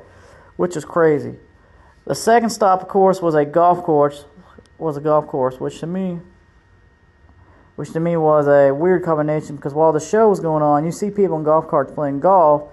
which 0.56 0.76
is 0.76 0.84
crazy. 0.84 1.34
The 2.06 2.14
second 2.14 2.50
stop, 2.50 2.82
of 2.82 2.88
course, 2.88 3.20
was 3.20 3.34
a 3.34 3.44
golf 3.44 3.82
course. 3.82 4.24
Was 4.78 4.96
a 4.96 5.00
golf 5.00 5.26
course, 5.26 5.60
which 5.60 5.78
to 5.80 5.86
me 5.86 6.20
which 7.76 7.92
to 7.92 8.00
me 8.00 8.16
was 8.16 8.46
a 8.46 8.72
weird 8.72 9.02
combination 9.02 9.56
because 9.56 9.74
while 9.74 9.92
the 9.92 10.00
show 10.00 10.28
was 10.28 10.40
going 10.40 10.62
on, 10.62 10.84
you 10.84 10.92
see 10.92 11.10
people 11.10 11.38
in 11.38 11.42
golf 11.42 11.68
carts 11.68 11.90
playing 11.90 12.20
golf 12.20 12.70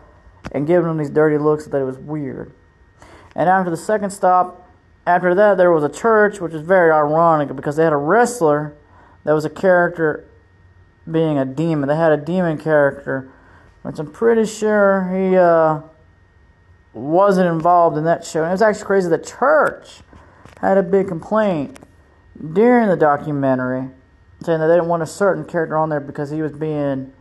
and 0.52 0.66
giving 0.68 0.88
them 0.88 0.98
these 0.98 1.10
dirty 1.10 1.38
looks 1.38 1.66
that 1.66 1.80
it 1.80 1.84
was 1.84 1.98
weird. 1.98 2.54
And 3.36 3.50
after 3.50 3.70
the 3.70 3.78
second 3.78 4.12
stop, 4.12 4.68
after 5.06 5.34
that, 5.36 5.58
there 5.58 5.72
was 5.72 5.84
a 5.84 5.90
church, 5.90 6.40
which 6.40 6.54
is 6.54 6.62
very 6.62 6.92
ironic 6.92 7.56
because 7.56 7.76
they 7.76 7.84
had 7.84 7.94
a 7.94 7.98
wrestler 7.98 8.76
that 9.24 9.34
was 9.34 9.46
a 9.46 9.50
character 9.50 10.26
being 11.10 11.38
a 11.38 11.46
demon. 11.46 11.90
They 11.90 11.96
had 11.96 12.12
a 12.12 12.18
demon 12.18 12.58
character, 12.58 13.32
which 13.82 14.00
I'm 14.00 14.12
pretty 14.12 14.46
sure 14.46 15.10
he 15.12 15.36
uh, 15.36 15.82
wasn't 16.94 17.48
involved 17.48 17.98
in 17.98 18.04
that 18.06 18.26
show. 18.26 18.42
And 18.44 18.50
it 18.50 18.54
was 18.54 18.62
actually 18.62 18.86
crazy. 18.86 19.10
The 19.10 19.18
church 19.18 20.00
had 20.62 20.78
a 20.78 20.84
big 20.84 21.08
complaint 21.08 21.80
during 22.54 22.88
the 22.88 22.96
documentary 22.96 23.90
saying 24.44 24.60
that 24.60 24.68
they 24.68 24.76
didn't 24.76 24.88
want 24.88 25.04
a 25.04 25.08
certain 25.08 25.44
character 25.44 25.78
on 25.78 25.90
there 25.90 26.00
because 26.00 26.30
he 26.30 26.42
was 26.42 26.52
being 26.52 27.12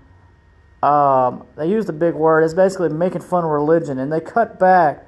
um, 0.83 1.47
they 1.57 1.69
used 1.69 1.89
a 1.89 1.93
big 1.93 2.15
word. 2.15 2.45
It's 2.45 2.55
basically 2.55 2.89
making 2.89 3.23
fun 3.23 3.45
of 3.45 3.51
religion, 3.51 3.99
and 3.99 4.13
they 4.13 4.21
cut 4.21 4.59
back 4.59 5.07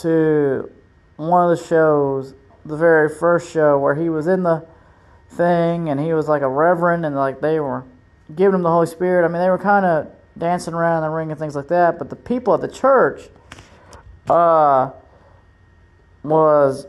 to 0.00 0.70
one 1.16 1.50
of 1.50 1.58
the 1.58 1.64
shows, 1.64 2.34
the 2.64 2.76
very 2.76 3.08
first 3.08 3.52
show, 3.52 3.78
where 3.78 3.94
he 3.94 4.08
was 4.08 4.26
in 4.26 4.42
the 4.42 4.66
thing, 5.28 5.88
and 5.88 6.00
he 6.00 6.12
was 6.12 6.28
like 6.28 6.42
a 6.42 6.48
reverend, 6.48 7.04
and 7.04 7.14
like 7.14 7.40
they 7.40 7.60
were 7.60 7.84
giving 8.34 8.54
him 8.54 8.62
the 8.62 8.70
Holy 8.70 8.86
Spirit. 8.86 9.24
I 9.24 9.28
mean, 9.28 9.42
they 9.42 9.50
were 9.50 9.58
kind 9.58 9.84
of 9.84 10.10
dancing 10.38 10.74
around 10.74 10.98
in 10.98 11.10
the 11.10 11.14
ring 11.14 11.30
and 11.30 11.38
things 11.38 11.54
like 11.54 11.68
that. 11.68 11.98
But 11.98 12.08
the 12.08 12.16
people 12.16 12.54
at 12.54 12.60
the 12.60 12.68
church, 12.68 13.28
uh, 14.28 14.92
was 16.22 16.86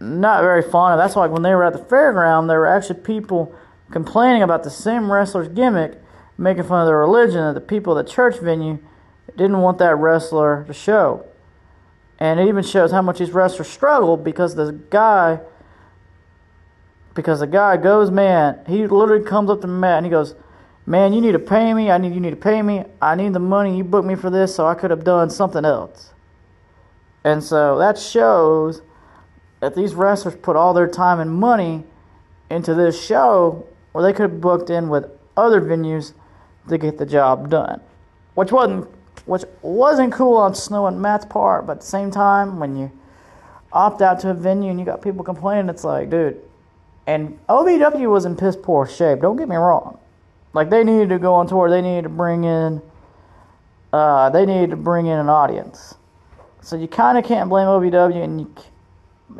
not 0.00 0.42
very 0.42 0.62
fond 0.62 0.94
of. 0.94 0.98
That's 0.98 1.16
why 1.16 1.26
when 1.26 1.42
they 1.42 1.54
were 1.54 1.64
at 1.64 1.72
the 1.72 1.78
fairground, 1.78 2.48
there 2.48 2.58
were 2.58 2.66
actually 2.66 3.00
people 3.00 3.54
complaining 3.90 4.42
about 4.42 4.64
the 4.64 4.70
same 4.70 5.10
wrestler's 5.10 5.48
gimmick, 5.48 6.00
making 6.36 6.64
fun 6.64 6.82
of 6.82 6.86
the 6.86 6.94
religion, 6.94 7.38
that 7.38 7.54
the 7.54 7.60
people 7.60 7.96
at 7.98 8.06
the 8.06 8.12
church 8.12 8.38
venue 8.38 8.78
didn't 9.36 9.58
want 9.58 9.78
that 9.78 9.96
wrestler 9.96 10.64
to 10.66 10.72
show. 10.72 11.26
And 12.18 12.38
it 12.38 12.48
even 12.48 12.62
shows 12.62 12.92
how 12.92 13.02
much 13.02 13.18
these 13.18 13.32
wrestlers 13.32 13.68
struggled 13.68 14.24
because 14.24 14.54
the 14.54 14.72
guy, 14.90 15.40
because 17.14 17.40
the 17.40 17.46
guy 17.46 17.76
goes, 17.76 18.10
man, 18.10 18.60
he 18.66 18.86
literally 18.86 19.24
comes 19.24 19.50
up 19.50 19.60
to 19.62 19.66
Matt 19.66 19.98
and 19.98 20.06
he 20.06 20.10
goes, 20.10 20.34
man, 20.86 21.12
you 21.12 21.20
need 21.20 21.32
to 21.32 21.38
pay 21.38 21.74
me. 21.74 21.90
I 21.90 21.98
need 21.98 22.14
you 22.14 22.20
need 22.20 22.30
to 22.30 22.36
pay 22.36 22.62
me. 22.62 22.84
I 23.00 23.14
need 23.14 23.32
the 23.32 23.40
money. 23.40 23.76
You 23.76 23.84
booked 23.84 24.06
me 24.06 24.14
for 24.14 24.30
this, 24.30 24.54
so 24.54 24.66
I 24.66 24.74
could 24.74 24.90
have 24.90 25.04
done 25.04 25.30
something 25.30 25.64
else. 25.64 26.12
And 27.24 27.42
so 27.42 27.78
that 27.78 27.98
shows 27.98 28.82
that 29.60 29.74
these 29.74 29.94
wrestlers 29.94 30.36
put 30.36 30.56
all 30.56 30.74
their 30.74 30.86
time 30.86 31.20
and 31.20 31.32
money 31.32 31.84
into 32.50 32.74
this 32.74 33.02
show 33.02 33.66
or 33.94 34.02
they 34.02 34.12
could 34.12 34.30
have 34.30 34.40
booked 34.40 34.68
in 34.68 34.88
with 34.88 35.06
other 35.36 35.60
venues 35.60 36.12
to 36.68 36.78
get 36.78 36.98
the 36.98 37.06
job 37.06 37.50
done, 37.50 37.80
which 38.34 38.52
wasn't 38.52 38.88
which 39.26 39.44
wasn't 39.62 40.12
cool 40.12 40.36
on 40.36 40.54
Snow 40.54 40.86
and 40.86 41.00
Matt's 41.00 41.24
part, 41.24 41.66
but 41.66 41.72
at 41.74 41.80
the 41.80 41.86
same 41.86 42.10
time, 42.10 42.60
when 42.60 42.76
you 42.76 42.90
opt 43.72 44.02
out 44.02 44.20
to 44.20 44.30
a 44.30 44.34
venue 44.34 44.70
and 44.70 44.78
you 44.78 44.84
got 44.84 45.00
people 45.00 45.24
complaining, 45.24 45.68
it's 45.68 45.84
like, 45.84 46.10
dude. 46.10 46.40
And 47.06 47.38
OVW 47.48 48.10
was 48.10 48.24
in 48.24 48.36
piss 48.36 48.56
poor 48.56 48.86
shape. 48.86 49.20
Don't 49.20 49.36
get 49.36 49.48
me 49.48 49.56
wrong. 49.56 49.98
Like 50.54 50.70
they 50.70 50.84
needed 50.84 51.10
to 51.10 51.18
go 51.18 51.34
on 51.34 51.46
tour. 51.46 51.68
They 51.68 51.82
needed 51.82 52.02
to 52.02 52.08
bring 52.08 52.44
in. 52.44 52.80
Uh, 53.92 54.30
they 54.30 54.46
needed 54.46 54.70
to 54.70 54.76
bring 54.76 55.06
in 55.06 55.18
an 55.18 55.28
audience. 55.28 55.94
So 56.60 56.76
you 56.76 56.88
kind 56.88 57.18
of 57.18 57.24
can't 57.24 57.50
blame 57.50 57.66
OVW, 57.66 58.22
and 58.22 58.40
you 58.40 58.54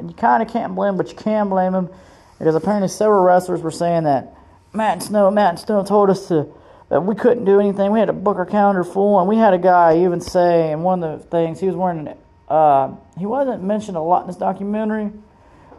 you 0.03 0.15
kind 0.15 0.43
of 0.43 0.49
can't 0.49 0.75
blame, 0.75 0.97
but 0.97 1.09
you 1.09 1.15
can 1.15 1.49
blame 1.49 1.73
them 1.73 1.89
because 2.39 2.55
apparently 2.55 2.89
several 2.89 3.23
wrestlers 3.23 3.63
were 3.63 3.71
saying 3.71 4.05
that 4.05 4.35
Matt 4.73 5.03
Snow, 5.03 5.31
Matt 5.31 5.51
and 5.51 5.59
Snow 5.59 5.85
told 5.85 6.11
us 6.11 6.29
to 6.29 6.53
we 6.91 7.15
couldn't 7.15 7.45
do 7.45 7.61
anything. 7.61 7.91
We 7.93 7.99
had 7.99 8.07
to 8.07 8.13
book 8.13 8.37
our 8.37 8.47
calendar 8.47 8.85
full, 8.85 9.19
and 9.19 9.29
we 9.29 9.37
had 9.37 9.55
a 9.55 9.59
guy 9.59 9.99
even 9.99 10.21
say 10.21 10.71
in 10.73 10.83
one 10.83 11.03
of 11.03 11.23
the 11.23 11.27
things 11.27 11.61
he 11.61 11.67
was 11.67 11.77
wearing. 11.77 12.15
Uh, 12.49 12.95
he 13.19 13.27
wasn't 13.27 13.63
mentioned 13.63 13.97
a 13.97 14.01
lot 14.01 14.23
in 14.23 14.27
this 14.27 14.37
documentary, 14.37 15.11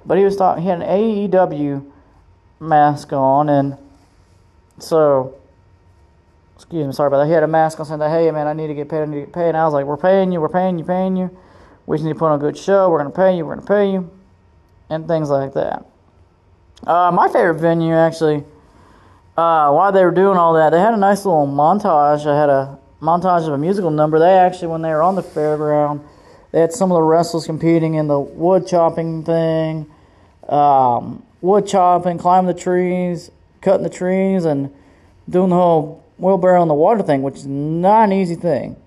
but 0.06 0.18
he 0.18 0.24
was 0.24 0.36
talking. 0.36 0.64
He 0.64 0.70
had 0.70 0.82
an 0.82 0.88
AEW 0.88 1.86
mask 2.60 3.14
on, 3.14 3.50
and 3.50 3.78
so 4.80 5.36
excuse 6.56 6.88
me, 6.88 6.94
sorry 6.94 7.08
about 7.08 7.20
that. 7.20 7.28
He 7.28 7.34
had 7.34 7.44
a 7.44 7.48
mask 7.48 7.80
on 7.80 7.86
saying 7.86 8.00
that, 8.00 8.10
hey 8.10 8.32
man, 8.32 8.48
I 8.48 8.54
need 8.54 8.68
to 8.68 8.74
get 8.74 8.90
paid. 8.90 9.02
I 9.02 9.06
need 9.06 9.20
to 9.20 9.26
get 9.26 9.34
paid. 9.34 9.50
And 9.50 9.58
I 9.58 9.66
was 9.66 9.74
like, 9.74 9.86
we're 9.86 9.98
paying 9.98 10.32
you, 10.32 10.42
we're 10.42 10.50
paying 10.50 10.80
you, 10.80 10.86
paying 10.86 11.16
you. 11.16 11.36
We 11.86 11.98
just 11.98 12.06
need 12.06 12.14
to 12.14 12.20
put 12.20 12.28
on 12.28 12.40
a 12.40 12.42
good 12.42 12.58
show. 12.58 12.90
We're 12.90 12.98
gonna 12.98 13.12
pay 13.12 13.38
you, 13.38 13.46
we're 13.46 13.56
gonna 13.56 13.68
pay 13.68 13.92
you, 13.92 14.10
and 14.90 15.08
things 15.08 15.30
like 15.30 15.54
that. 15.54 15.86
Uh, 16.86 17.12
my 17.12 17.28
favorite 17.28 17.56
venue 17.56 17.94
actually 17.94 18.44
uh, 19.38 19.72
while 19.72 19.92
they 19.92 20.04
were 20.04 20.12
doing 20.12 20.38
all 20.38 20.54
that, 20.54 20.70
they 20.70 20.80
had 20.80 20.94
a 20.94 20.98
nice 20.98 21.26
little 21.26 21.48
montage. 21.48 22.26
I 22.26 22.40
had 22.40 22.50
a 22.50 22.80
montage 23.02 23.48
of 23.48 23.54
a 23.54 23.58
musical 23.58 23.92
number. 23.92 24.18
They 24.18 24.38
actually, 24.38 24.70
when 24.70 24.82
they 24.82 24.90
were 24.90 25.04
on 25.04 25.16
the 25.16 25.24
fairground, 25.24 26.04
they 26.52 26.62
had 26.62 26.72
some 26.72 26.92
of 26.92 26.96
the 26.96 27.02
wrestlers 27.02 27.46
competing 27.46 27.96
in 27.96 28.08
the 28.08 28.20
wood 28.20 28.66
chopping 28.66 29.24
thing, 29.24 29.88
um, 30.48 31.24
wood 31.42 31.68
chopping, 31.68 32.18
climbing 32.18 32.48
the 32.48 32.60
trees, 32.60 33.30
cutting 33.62 33.84
the 33.84 33.90
trees, 33.90 34.46
and 34.46 34.74
doing 35.30 35.50
the 35.50 35.56
whole 35.56 36.04
wheelbarrow 36.18 36.62
in 36.62 36.70
the 36.70 36.74
water 36.74 37.04
thing, 37.04 37.22
which 37.22 37.36
is 37.36 37.46
not 37.46 38.06
an 38.06 38.14
easy 38.14 38.36
thing. 38.36 38.78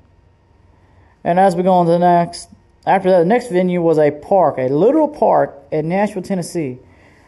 And 1.24 1.38
as 1.38 1.54
we 1.54 1.62
go 1.62 1.72
on 1.72 1.84
to 1.86 1.92
the 1.92 1.98
next, 1.98 2.48
after 2.86 3.10
that, 3.10 3.18
the 3.18 3.24
next 3.26 3.48
venue 3.48 3.82
was 3.82 3.98
a 3.98 4.10
park, 4.10 4.56
a 4.56 4.68
literal 4.68 5.08
park 5.08 5.54
in 5.70 5.90
Nashville, 5.90 6.22
Tennessee. 6.22 6.78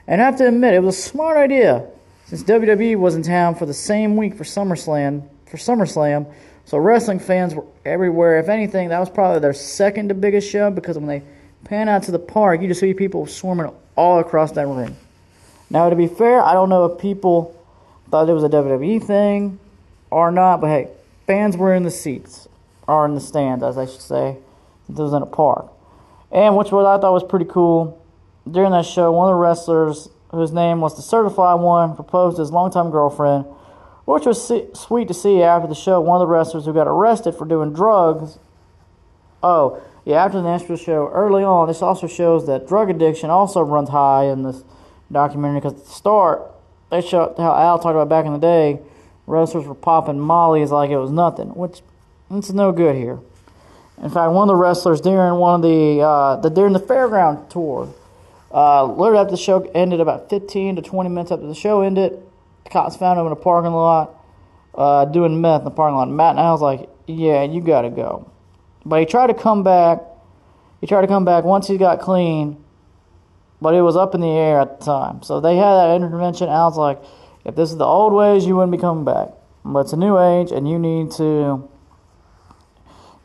And 0.06 0.22
I 0.22 0.24
have 0.24 0.36
to 0.38 0.48
admit, 0.48 0.72
it 0.72 0.82
was 0.82 0.98
a 0.98 1.02
smart 1.02 1.36
idea 1.36 1.86
since 2.30 2.44
WWE 2.44 2.96
was 2.96 3.16
in 3.16 3.24
town 3.24 3.56
for 3.56 3.66
the 3.66 3.74
same 3.74 4.16
week 4.16 4.36
for 4.36 4.44
SummerSlam, 4.44 5.28
for 5.46 5.56
SummerSlam, 5.56 6.32
so 6.64 6.78
wrestling 6.78 7.18
fans 7.18 7.56
were 7.56 7.64
everywhere. 7.84 8.38
If 8.38 8.48
anything, 8.48 8.90
that 8.90 9.00
was 9.00 9.10
probably 9.10 9.40
their 9.40 9.52
second 9.52 10.10
to 10.10 10.14
biggest 10.14 10.48
show 10.48 10.70
because 10.70 10.96
when 10.96 11.08
they 11.08 11.24
pan 11.64 11.88
out 11.88 12.04
to 12.04 12.12
the 12.12 12.20
park, 12.20 12.62
you 12.62 12.68
just 12.68 12.78
see 12.78 12.94
people 12.94 13.26
swarming 13.26 13.72
all 13.96 14.20
across 14.20 14.52
that 14.52 14.68
ring. 14.68 14.96
Now, 15.70 15.90
to 15.90 15.96
be 15.96 16.06
fair, 16.06 16.40
I 16.40 16.52
don't 16.52 16.68
know 16.68 16.84
if 16.84 17.00
people 17.00 17.60
thought 18.12 18.28
it 18.28 18.32
was 18.32 18.44
a 18.44 18.48
WWE 18.48 19.02
thing 19.02 19.58
or 20.12 20.30
not, 20.30 20.60
but 20.60 20.68
hey, 20.68 20.88
fans 21.26 21.56
were 21.56 21.74
in 21.74 21.82
the 21.82 21.90
seats, 21.90 22.46
or 22.86 23.06
in 23.06 23.16
the 23.16 23.20
stands, 23.20 23.64
as 23.64 23.76
I 23.76 23.86
should 23.86 24.02
say, 24.02 24.36
it 24.88 24.94
was 24.96 25.14
in 25.14 25.22
a 25.22 25.26
park. 25.26 25.66
And 26.30 26.56
which 26.56 26.70
what 26.70 26.86
I 26.86 26.96
thought 26.98 27.12
was 27.12 27.24
pretty 27.24 27.46
cool, 27.46 28.00
during 28.48 28.70
that 28.70 28.86
show, 28.86 29.10
one 29.10 29.26
of 29.26 29.36
the 29.36 29.40
wrestlers 29.40 30.08
whose 30.30 30.52
name 30.52 30.80
was 30.80 30.96
the 30.96 31.02
certified 31.02 31.60
one, 31.60 31.94
proposed 31.94 32.36
to 32.36 32.42
his 32.42 32.52
longtime 32.52 32.90
girlfriend, 32.90 33.44
which 34.04 34.26
was 34.26 34.52
sweet 34.74 35.08
to 35.08 35.14
see 35.14 35.42
after 35.42 35.68
the 35.68 35.74
show. 35.74 36.00
One 36.00 36.20
of 36.20 36.26
the 36.26 36.32
wrestlers 36.32 36.64
who 36.64 36.72
got 36.72 36.86
arrested 36.86 37.34
for 37.34 37.44
doing 37.44 37.72
drugs. 37.72 38.38
Oh, 39.42 39.82
yeah, 40.04 40.24
after 40.24 40.38
the 40.40 40.44
Nashville 40.44 40.76
show, 40.76 41.08
early 41.12 41.42
on, 41.42 41.68
this 41.68 41.82
also 41.82 42.06
shows 42.06 42.46
that 42.46 42.66
drug 42.66 42.90
addiction 42.90 43.30
also 43.30 43.60
runs 43.60 43.90
high 43.90 44.24
in 44.24 44.42
this 44.42 44.64
documentary 45.12 45.60
because 45.60 45.74
at 45.74 45.84
the 45.84 45.90
start, 45.90 46.42
they 46.90 47.00
showed 47.00 47.34
how 47.36 47.54
Al 47.54 47.78
talked 47.78 47.94
about 47.94 48.08
back 48.08 48.26
in 48.26 48.32
the 48.32 48.38
day, 48.38 48.80
wrestlers 49.26 49.66
were 49.66 49.74
popping 49.74 50.18
mollies 50.18 50.70
like 50.70 50.90
it 50.90 50.98
was 50.98 51.10
nothing, 51.10 51.48
which 51.48 51.80
it's 52.30 52.50
no 52.50 52.72
good 52.72 52.96
here. 52.96 53.18
In 54.02 54.10
fact, 54.10 54.32
one 54.32 54.48
of 54.48 54.54
the 54.54 54.56
wrestlers 54.56 55.00
during 55.00 55.34
one 55.34 55.56
of 55.56 55.62
the, 55.62 56.00
uh, 56.00 56.36
the 56.36 56.48
during 56.48 56.72
the 56.72 56.80
fairground 56.80 57.50
tour, 57.50 57.92
Uh, 58.52 58.84
literally 58.84 59.20
after 59.20 59.32
the 59.32 59.36
show 59.36 59.62
ended, 59.74 60.00
about 60.00 60.28
15 60.28 60.76
to 60.76 60.82
20 60.82 61.08
minutes 61.10 61.30
after 61.30 61.46
the 61.46 61.54
show 61.54 61.82
ended, 61.82 62.20
the 62.64 62.70
cops 62.70 62.96
found 62.96 63.18
him 63.18 63.26
in 63.26 63.32
a 63.32 63.36
parking 63.36 63.72
lot 63.72 64.20
uh, 64.74 65.04
doing 65.04 65.40
meth 65.40 65.60
in 65.60 65.64
the 65.64 65.70
parking 65.70 65.96
lot. 65.96 66.08
Matt 66.08 66.30
and 66.30 66.40
I 66.40 66.50
was 66.52 66.60
like, 66.60 66.88
yeah, 67.06 67.42
you 67.42 67.60
got 67.60 67.82
to 67.82 67.90
go. 67.90 68.30
But 68.84 69.00
he 69.00 69.06
tried 69.06 69.28
to 69.28 69.34
come 69.34 69.62
back. 69.62 70.00
He 70.80 70.86
tried 70.86 71.02
to 71.02 71.06
come 71.06 71.24
back 71.24 71.44
once 71.44 71.68
he 71.68 71.76
got 71.76 72.00
clean, 72.00 72.64
but 73.60 73.74
it 73.74 73.82
was 73.82 73.96
up 73.96 74.14
in 74.14 74.20
the 74.22 74.30
air 74.30 74.60
at 74.60 74.80
the 74.80 74.86
time. 74.86 75.22
So 75.22 75.40
they 75.40 75.56
had 75.56 75.74
that 75.74 75.94
intervention. 75.94 76.48
I 76.48 76.64
was 76.64 76.78
like, 76.78 77.02
if 77.44 77.54
this 77.54 77.70
is 77.70 77.76
the 77.76 77.84
old 77.84 78.12
ways, 78.12 78.46
you 78.46 78.56
wouldn't 78.56 78.72
be 78.72 78.78
coming 78.78 79.04
back. 79.04 79.28
But 79.64 79.80
it's 79.80 79.92
a 79.92 79.96
new 79.96 80.18
age, 80.18 80.52
and 80.52 80.68
you 80.68 80.78
need 80.78 81.10
to 81.12 81.68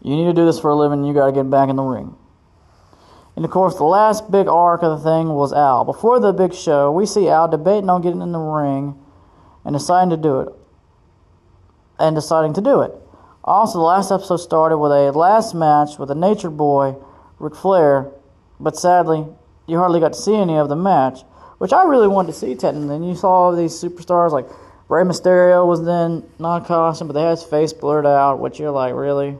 you 0.02 0.16
need 0.16 0.26
to 0.26 0.34
do 0.34 0.46
this 0.46 0.60
for 0.60 0.70
a 0.70 0.76
living. 0.76 1.06
You 1.06 1.14
got 1.14 1.28
to 1.28 1.32
get 1.32 1.50
back 1.50 1.70
in 1.70 1.78
the 1.78 1.84
ring. 1.84 2.16
And 3.36 3.44
of 3.44 3.52
course, 3.52 3.76
the 3.76 3.84
last 3.84 4.32
big 4.32 4.48
arc 4.48 4.82
of 4.82 5.02
the 5.02 5.10
thing 5.10 5.30
was 5.30 5.52
Al. 5.52 5.84
Before 5.84 6.20
the 6.20 6.32
big 6.32 6.54
show, 6.54 6.92
we 6.92 7.06
see 7.06 7.28
Al 7.28 7.50
debating 7.50 7.90
on 7.90 8.02
getting 8.02 8.22
in 8.22 8.32
the 8.32 8.40
ring 8.40 8.98
and 9.66 9.76
deciding 9.76 10.12
to 10.12 10.18
do 10.18 10.40
it. 10.42 10.50
And 12.00 12.16
deciding 12.16 12.54
to 12.54 12.62
do 12.62 12.82
it. 12.82 12.92
Also, 13.44 13.78
the 13.78 13.84
last 13.84 14.12
episode 14.12 14.38
started 14.38 14.78
with 14.78 14.92
a 14.92 15.12
last 15.12 15.54
match 15.54 16.00
with 16.00 16.10
a 16.12 16.16
Nature 16.16 16.50
Boy, 16.50 16.96
Ric 17.40 17.56
Flair, 17.56 18.10
but 18.60 18.76
sadly, 18.76 19.26
you 19.68 19.78
hardly 19.78 20.00
got 20.00 20.14
to 20.14 20.20
see 20.20 20.36
any 20.36 20.58
of 20.58 20.70
the 20.70 20.76
match, 20.76 21.22
which 21.58 21.74
I 21.74 21.84
really 21.84 22.08
wanted 22.08 22.34
to 22.34 22.40
see 22.40 22.56
technically. 22.56 22.96
And 22.96 23.08
you 23.08 23.16
saw 23.16 23.30
all 23.30 23.56
these 23.56 23.74
superstars 23.74 24.32
like 24.32 24.48
Rey 24.88 25.04
Mysterio 25.04 25.66
was 25.66 25.84
then 25.84 26.24
non 26.40 26.66
costume, 26.66 27.08
but 27.08 27.14
they 27.14 27.22
had 27.22 27.32
his 27.32 27.44
face 27.44 27.74
blurred 27.74 28.06
out, 28.06 28.40
which 28.40 28.60
you're 28.60 28.72
like, 28.72 28.94
really? 28.94 29.38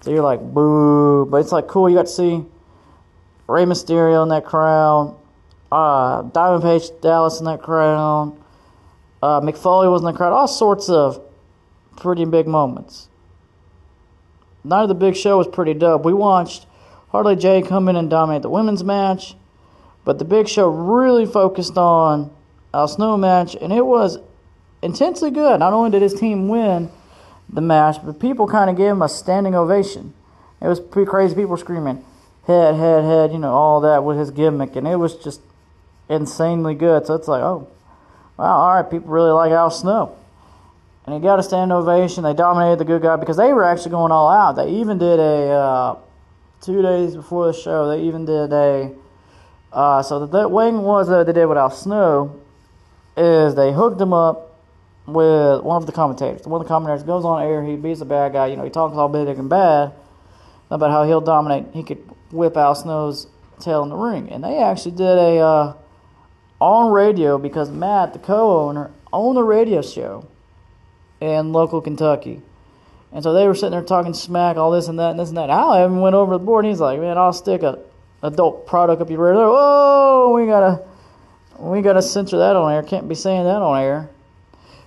So 0.00 0.10
you're 0.10 0.22
like, 0.22 0.40
boo. 0.40 1.26
But 1.26 1.38
it's 1.38 1.52
like 1.52 1.66
cool, 1.66 1.88
you 1.88 1.96
got 1.96 2.06
to 2.06 2.12
see 2.12 2.44
Rey 3.48 3.64
Mysterio 3.64 4.22
in 4.22 4.28
that 4.28 4.44
crowd, 4.44 5.16
uh, 5.72 6.22
Diamond 6.22 6.62
Page 6.62 6.90
Dallas 7.00 7.40
in 7.40 7.46
that 7.46 7.62
crowd, 7.62 8.36
uh, 9.22 9.40
Mick 9.40 9.56
Foley 9.56 9.88
was 9.88 10.02
in 10.02 10.06
the 10.06 10.12
crowd, 10.12 10.32
all 10.32 10.46
sorts 10.46 10.88
of 10.88 11.20
pretty 11.96 12.24
big 12.24 12.46
moments. 12.46 13.08
Night 14.62 14.82
of 14.82 14.88
the 14.88 14.94
big 14.94 15.16
show 15.16 15.38
was 15.38 15.48
pretty 15.48 15.74
dope. 15.74 16.04
We 16.04 16.12
watched 16.12 16.66
Harley 17.08 17.36
J 17.36 17.62
come 17.62 17.88
in 17.88 17.96
and 17.96 18.10
dominate 18.10 18.42
the 18.42 18.50
women's 18.50 18.84
match, 18.84 19.34
but 20.04 20.18
the 20.18 20.24
big 20.24 20.46
show 20.46 20.68
really 20.68 21.26
focused 21.26 21.78
on 21.78 22.30
Al 22.74 22.86
Snow 22.86 23.16
match, 23.16 23.56
and 23.60 23.72
it 23.72 23.84
was 23.84 24.18
intensely 24.82 25.30
good. 25.30 25.60
Not 25.60 25.72
only 25.72 25.90
did 25.90 26.02
his 26.02 26.14
team 26.14 26.48
win 26.48 26.90
the 27.48 27.62
match, 27.62 27.96
but 28.04 28.20
people 28.20 28.46
kind 28.46 28.68
of 28.68 28.76
gave 28.76 28.90
him 28.90 29.02
a 29.02 29.08
standing 29.08 29.54
ovation. 29.54 30.12
It 30.60 30.68
was 30.68 30.80
pretty 30.80 31.08
crazy. 31.08 31.34
People 31.34 31.50
were 31.50 31.56
screaming, 31.56 32.04
head, 32.48 32.74
head, 32.76 33.04
head, 33.04 33.30
you 33.30 33.38
know, 33.38 33.52
all 33.52 33.82
that 33.82 34.02
with 34.02 34.18
his 34.18 34.30
gimmick, 34.30 34.74
and 34.74 34.88
it 34.88 34.96
was 34.96 35.14
just 35.16 35.42
insanely 36.08 36.74
good. 36.74 37.06
So 37.06 37.14
it's 37.14 37.28
like, 37.28 37.42
oh, 37.42 37.68
wow, 38.38 38.56
all 38.56 38.74
right, 38.74 38.90
people 38.90 39.10
really 39.10 39.30
like 39.30 39.52
Al 39.52 39.70
Snow. 39.70 40.16
And 41.04 41.14
he 41.14 41.20
got 41.20 41.38
a 41.38 41.42
standing 41.42 41.76
ovation. 41.76 42.24
They 42.24 42.34
dominated 42.34 42.78
the 42.78 42.84
good 42.84 43.02
guy 43.02 43.16
because 43.16 43.36
they 43.36 43.52
were 43.52 43.64
actually 43.64 43.92
going 43.92 44.12
all 44.12 44.30
out. 44.30 44.52
They 44.52 44.70
even 44.70 44.98
did 44.98 45.20
a, 45.20 45.50
uh, 45.50 45.98
two 46.62 46.82
days 46.82 47.14
before 47.14 47.46
the 47.46 47.52
show, 47.52 47.88
they 47.88 48.02
even 48.02 48.24
did 48.24 48.52
a, 48.52 48.94
uh, 49.72 50.02
so 50.02 50.26
the 50.26 50.48
way 50.48 50.70
was 50.72 51.08
that 51.08 51.26
they 51.26 51.32
did 51.32 51.46
with 51.46 51.58
Al 51.58 51.70
Snow 51.70 52.40
is 53.16 53.54
they 53.54 53.72
hooked 53.72 54.00
him 54.00 54.14
up 54.14 54.58
with 55.06 55.62
one 55.62 55.76
of 55.76 55.86
the 55.86 55.92
commentators. 55.92 56.46
One 56.46 56.60
of 56.62 56.66
the 56.66 56.72
commentators 56.72 57.02
goes 57.02 57.24
on 57.26 57.42
air, 57.42 57.62
he 57.62 57.76
beats 57.76 58.00
a 58.00 58.06
bad 58.06 58.32
guy, 58.32 58.46
you 58.46 58.56
know, 58.56 58.64
he 58.64 58.70
talks 58.70 58.96
all 58.96 59.08
big 59.08 59.28
and 59.28 59.50
bad 59.50 59.92
about 60.70 60.90
how 60.90 61.04
he'll 61.04 61.20
dominate, 61.20 61.66
he 61.72 61.82
could 61.82 61.98
whip 62.30 62.56
Al 62.56 62.74
Snow's 62.74 63.26
tail 63.60 63.82
in 63.82 63.88
the 63.88 63.96
ring. 63.96 64.30
And 64.30 64.44
they 64.44 64.58
actually 64.58 64.92
did 64.92 65.18
a 65.18 65.38
uh, 65.38 65.74
on 66.60 66.92
radio 66.92 67.38
because 67.38 67.70
Matt, 67.70 68.12
the 68.12 68.18
co-owner, 68.18 68.90
owned 69.12 69.38
a 69.38 69.42
radio 69.42 69.82
show 69.82 70.28
in 71.20 71.52
local 71.52 71.80
Kentucky. 71.80 72.42
And 73.12 73.22
so 73.22 73.32
they 73.32 73.46
were 73.46 73.54
sitting 73.54 73.70
there 73.70 73.82
talking 73.82 74.12
smack, 74.12 74.56
all 74.56 74.70
this 74.70 74.88
and 74.88 74.98
that 74.98 75.10
and 75.10 75.20
this 75.20 75.28
and 75.28 75.38
that. 75.38 75.50
Al 75.50 75.78
even 75.78 76.00
went 76.00 76.14
over 76.14 76.32
the 76.34 76.38
board 76.38 76.64
and 76.64 76.72
he's 76.72 76.80
like, 76.80 77.00
Man, 77.00 77.16
I'll 77.16 77.32
stick 77.32 77.62
a 77.62 77.78
adult 78.22 78.66
product 78.66 79.00
up 79.00 79.10
your 79.10 79.20
rear. 79.20 79.34
Whoa, 79.34 80.32
we 80.34 80.46
gotta 80.46 80.82
we 81.58 81.80
gotta 81.80 82.02
censor 82.02 82.38
that 82.38 82.56
on 82.56 82.72
air. 82.72 82.82
Can't 82.82 83.08
be 83.08 83.14
saying 83.14 83.44
that 83.44 83.62
on 83.62 83.80
air. 83.80 84.10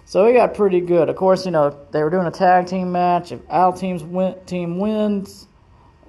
So 0.05 0.25
we 0.25 0.33
got 0.33 0.53
pretty 0.53 0.81
good. 0.81 1.09
Of 1.09 1.15
course, 1.15 1.45
you 1.45 1.51
know, 1.51 1.75
they 1.91 2.03
were 2.03 2.09
doing 2.09 2.27
a 2.27 2.31
tag 2.31 2.67
team 2.67 2.91
match. 2.91 3.31
If 3.31 3.39
Al 3.49 3.73
team's 3.73 4.03
win, 4.03 4.35
team 4.45 4.77
wins, 4.77 5.47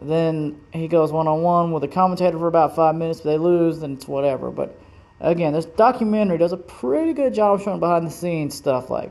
then 0.08 0.60
he 0.72 0.88
goes 0.88 1.12
one 1.12 1.28
on 1.28 1.42
one 1.42 1.72
with 1.72 1.84
a 1.84 1.88
commentator 1.88 2.38
for 2.38 2.48
about 2.48 2.74
five 2.74 2.94
minutes. 2.94 3.20
If 3.20 3.24
they 3.24 3.38
lose, 3.38 3.80
then 3.80 3.92
it's 3.94 4.08
whatever. 4.08 4.50
But 4.50 4.78
again, 5.20 5.52
this 5.52 5.66
documentary 5.66 6.38
does 6.38 6.52
a 6.52 6.56
pretty 6.56 7.12
good 7.12 7.34
job 7.34 7.60
showing 7.62 7.80
behind 7.80 8.06
the 8.06 8.10
scenes 8.10 8.54
stuff 8.54 8.90
like 8.90 9.10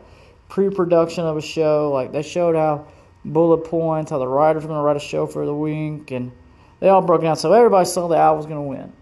pre 0.49 0.69
production 0.69 1.25
of 1.25 1.37
a 1.37 1.41
show. 1.41 1.91
Like 1.93 2.11
they 2.11 2.21
showed 2.21 2.55
how 2.55 2.87
bullet 3.23 3.59
points, 3.59 4.11
how 4.11 4.17
the 4.17 4.27
writers 4.27 4.65
going 4.65 4.77
to 4.77 4.81
write 4.83 4.97
a 4.97 4.99
show 4.99 5.27
for 5.27 5.45
the 5.45 5.55
week, 5.55 6.11
and 6.11 6.31
they 6.79 6.89
all 6.89 7.01
broke 7.01 7.21
down. 7.21 7.35
So 7.35 7.53
everybody 7.53 7.85
saw 7.85 8.07
that 8.07 8.17
Al 8.17 8.37
was 8.37 8.45
going 8.45 8.57
to 8.57 8.61
win. 8.61 8.93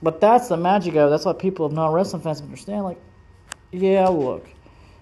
But 0.00 0.20
that's 0.20 0.48
the 0.48 0.56
magic 0.56 0.94
of 0.94 1.08
it. 1.08 1.10
That's 1.10 1.24
what 1.24 1.38
people 1.38 1.66
of 1.66 1.72
non 1.72 1.92
wrestling 1.92 2.22
fans 2.22 2.40
understand. 2.40 2.84
Like, 2.84 3.00
yeah, 3.72 4.06
look, 4.08 4.46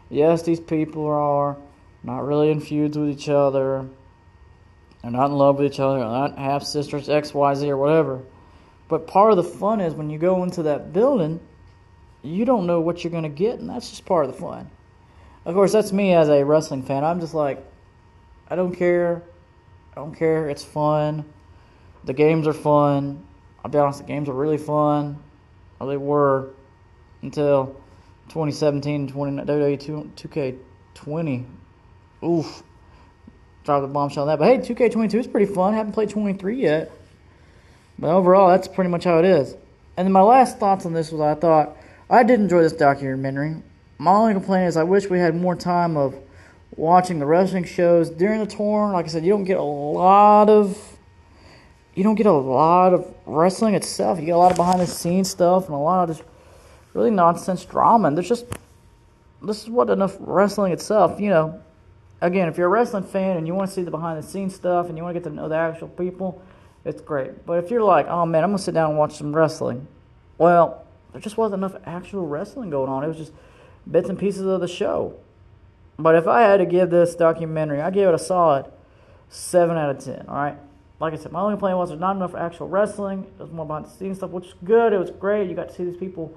yes, 0.08 0.42
these 0.42 0.60
people 0.60 1.06
are 1.06 1.56
not 2.02 2.24
really 2.24 2.50
in 2.50 2.60
feuds 2.60 2.96
with 2.96 3.10
each 3.10 3.28
other 3.28 3.86
not 5.10 5.26
in 5.26 5.36
love 5.36 5.58
with 5.58 5.72
each 5.72 5.80
other. 5.80 5.98
Not 5.98 6.38
half 6.38 6.62
sisters, 6.62 7.08
X, 7.08 7.32
Y, 7.32 7.54
Z, 7.54 7.70
or 7.70 7.76
whatever. 7.76 8.22
But 8.88 9.06
part 9.06 9.30
of 9.30 9.36
the 9.36 9.44
fun 9.44 9.80
is 9.80 9.94
when 9.94 10.10
you 10.10 10.18
go 10.18 10.42
into 10.42 10.64
that 10.64 10.92
building, 10.92 11.40
you 12.22 12.44
don't 12.44 12.66
know 12.66 12.80
what 12.80 13.04
you're 13.04 13.10
going 13.10 13.24
to 13.24 13.28
get, 13.28 13.58
and 13.58 13.68
that's 13.68 13.90
just 13.90 14.04
part 14.04 14.26
of 14.26 14.32
the 14.32 14.40
fun. 14.40 14.70
Of 15.44 15.54
course, 15.54 15.72
that's 15.72 15.92
me 15.92 16.12
as 16.12 16.28
a 16.28 16.44
wrestling 16.44 16.82
fan. 16.82 17.04
I'm 17.04 17.20
just 17.20 17.34
like, 17.34 17.64
I 18.48 18.56
don't 18.56 18.74
care. 18.74 19.22
I 19.92 19.96
don't 19.96 20.14
care. 20.14 20.48
It's 20.48 20.64
fun. 20.64 21.24
The 22.04 22.12
games 22.12 22.46
are 22.46 22.52
fun. 22.52 23.24
I'll 23.64 23.70
be 23.70 23.78
honest, 23.78 24.00
the 24.00 24.06
games 24.06 24.28
are 24.28 24.34
really 24.34 24.58
fun. 24.58 25.22
Or 25.78 25.88
they 25.88 25.96
were 25.96 26.50
until 27.22 27.80
2017 28.28 29.08
20, 29.08 29.42
WWE 29.42 30.58
2K20. 30.96 31.44
Oof 32.24 32.62
drop 33.66 33.82
the 33.82 33.88
bombshell 33.88 34.22
on 34.22 34.28
that. 34.28 34.38
But 34.38 34.48
hey, 34.48 34.58
2K22 34.74 35.14
is 35.14 35.26
pretty 35.26 35.52
fun. 35.52 35.74
Haven't 35.74 35.92
played 35.92 36.08
23 36.08 36.56
yet. 36.56 36.90
But 37.98 38.10
overall, 38.10 38.48
that's 38.48 38.68
pretty 38.68 38.90
much 38.90 39.04
how 39.04 39.18
it 39.18 39.24
is. 39.24 39.54
And 39.96 40.06
then 40.06 40.12
my 40.12 40.22
last 40.22 40.58
thoughts 40.58 40.86
on 40.86 40.92
this 40.92 41.10
was 41.10 41.20
I 41.20 41.34
thought 41.34 41.76
I 42.08 42.22
did 42.22 42.40
enjoy 42.40 42.62
this 42.62 42.72
documentary. 42.72 43.56
My 43.98 44.12
only 44.12 44.34
complaint 44.34 44.68
is 44.68 44.76
I 44.76 44.82
wish 44.84 45.08
we 45.08 45.18
had 45.18 45.34
more 45.34 45.56
time 45.56 45.96
of 45.96 46.14
watching 46.76 47.18
the 47.18 47.26
wrestling 47.26 47.64
shows 47.64 48.10
during 48.10 48.40
the 48.40 48.46
tour. 48.46 48.92
Like 48.92 49.06
I 49.06 49.08
said, 49.08 49.24
you 49.24 49.30
don't 49.30 49.44
get 49.44 49.56
a 49.56 49.62
lot 49.62 50.48
of 50.48 50.78
you 51.94 52.04
don't 52.04 52.14
get 52.14 52.26
a 52.26 52.32
lot 52.32 52.92
of 52.92 53.14
wrestling 53.24 53.74
itself. 53.74 54.20
You 54.20 54.26
get 54.26 54.32
a 54.32 54.38
lot 54.38 54.50
of 54.50 54.58
behind 54.58 54.80
the 54.80 54.86
scenes 54.86 55.30
stuff 55.30 55.64
and 55.64 55.74
a 55.74 55.78
lot 55.78 56.10
of 56.10 56.16
just 56.16 56.28
really 56.92 57.10
nonsense 57.10 57.64
drama. 57.64 58.08
And 58.08 58.16
there's 58.16 58.28
just 58.28 58.44
this 59.42 59.62
is 59.62 59.70
what 59.70 59.88
enough 59.88 60.16
wrestling 60.20 60.72
itself, 60.72 61.18
you 61.18 61.30
know, 61.30 61.62
again, 62.20 62.48
if 62.48 62.56
you're 62.56 62.66
a 62.66 62.70
wrestling 62.70 63.04
fan 63.04 63.36
and 63.36 63.46
you 63.46 63.54
want 63.54 63.68
to 63.68 63.74
see 63.74 63.82
the 63.82 63.90
behind 63.90 64.22
the 64.22 64.26
scenes 64.26 64.54
stuff 64.54 64.88
and 64.88 64.96
you 64.96 65.04
want 65.04 65.14
to 65.14 65.20
get 65.20 65.28
to 65.28 65.34
know 65.34 65.48
the 65.48 65.56
actual 65.56 65.88
people, 65.88 66.42
it's 66.84 67.00
great. 67.00 67.44
But 67.44 67.64
if 67.64 67.70
you're 67.70 67.82
like, 67.82 68.06
oh 68.08 68.26
man, 68.26 68.44
I'm 68.44 68.50
gonna 68.50 68.58
sit 68.58 68.74
down 68.74 68.90
and 68.90 68.98
watch 68.98 69.16
some 69.16 69.34
wrestling, 69.34 69.86
well, 70.38 70.84
there 71.12 71.20
just 71.20 71.36
wasn't 71.36 71.64
enough 71.64 71.80
actual 71.84 72.26
wrestling 72.26 72.70
going 72.70 72.88
on. 72.88 73.04
It 73.04 73.08
was 73.08 73.16
just 73.16 73.32
bits 73.90 74.08
and 74.08 74.18
pieces 74.18 74.42
of 74.42 74.60
the 74.60 74.68
show. 74.68 75.18
But 75.98 76.14
if 76.14 76.26
I 76.26 76.42
had 76.42 76.58
to 76.58 76.66
give 76.66 76.90
this 76.90 77.14
documentary, 77.14 77.80
I 77.80 77.90
give 77.90 78.08
it 78.08 78.14
a 78.14 78.18
solid 78.18 78.70
seven 79.28 79.76
out 79.76 79.90
of 79.90 80.04
ten. 80.04 80.26
All 80.28 80.34
right. 80.34 80.56
Like 80.98 81.12
I 81.12 81.16
said, 81.16 81.32
my 81.32 81.40
only 81.40 81.54
complaint 81.54 81.76
was 81.76 81.90
there's 81.90 82.00
not 82.00 82.16
enough 82.16 82.34
actual 82.34 82.68
wrestling. 82.68 83.26
It 83.38 83.42
was 83.42 83.50
more 83.50 83.66
behind 83.66 83.86
the 83.86 83.90
scenes 83.90 84.18
stuff, 84.18 84.30
which 84.30 84.46
is 84.46 84.54
good. 84.64 84.92
It 84.92 84.98
was 84.98 85.10
great. 85.10 85.48
You 85.48 85.54
got 85.54 85.68
to 85.68 85.74
see 85.74 85.84
these 85.84 85.96
people 85.96 86.36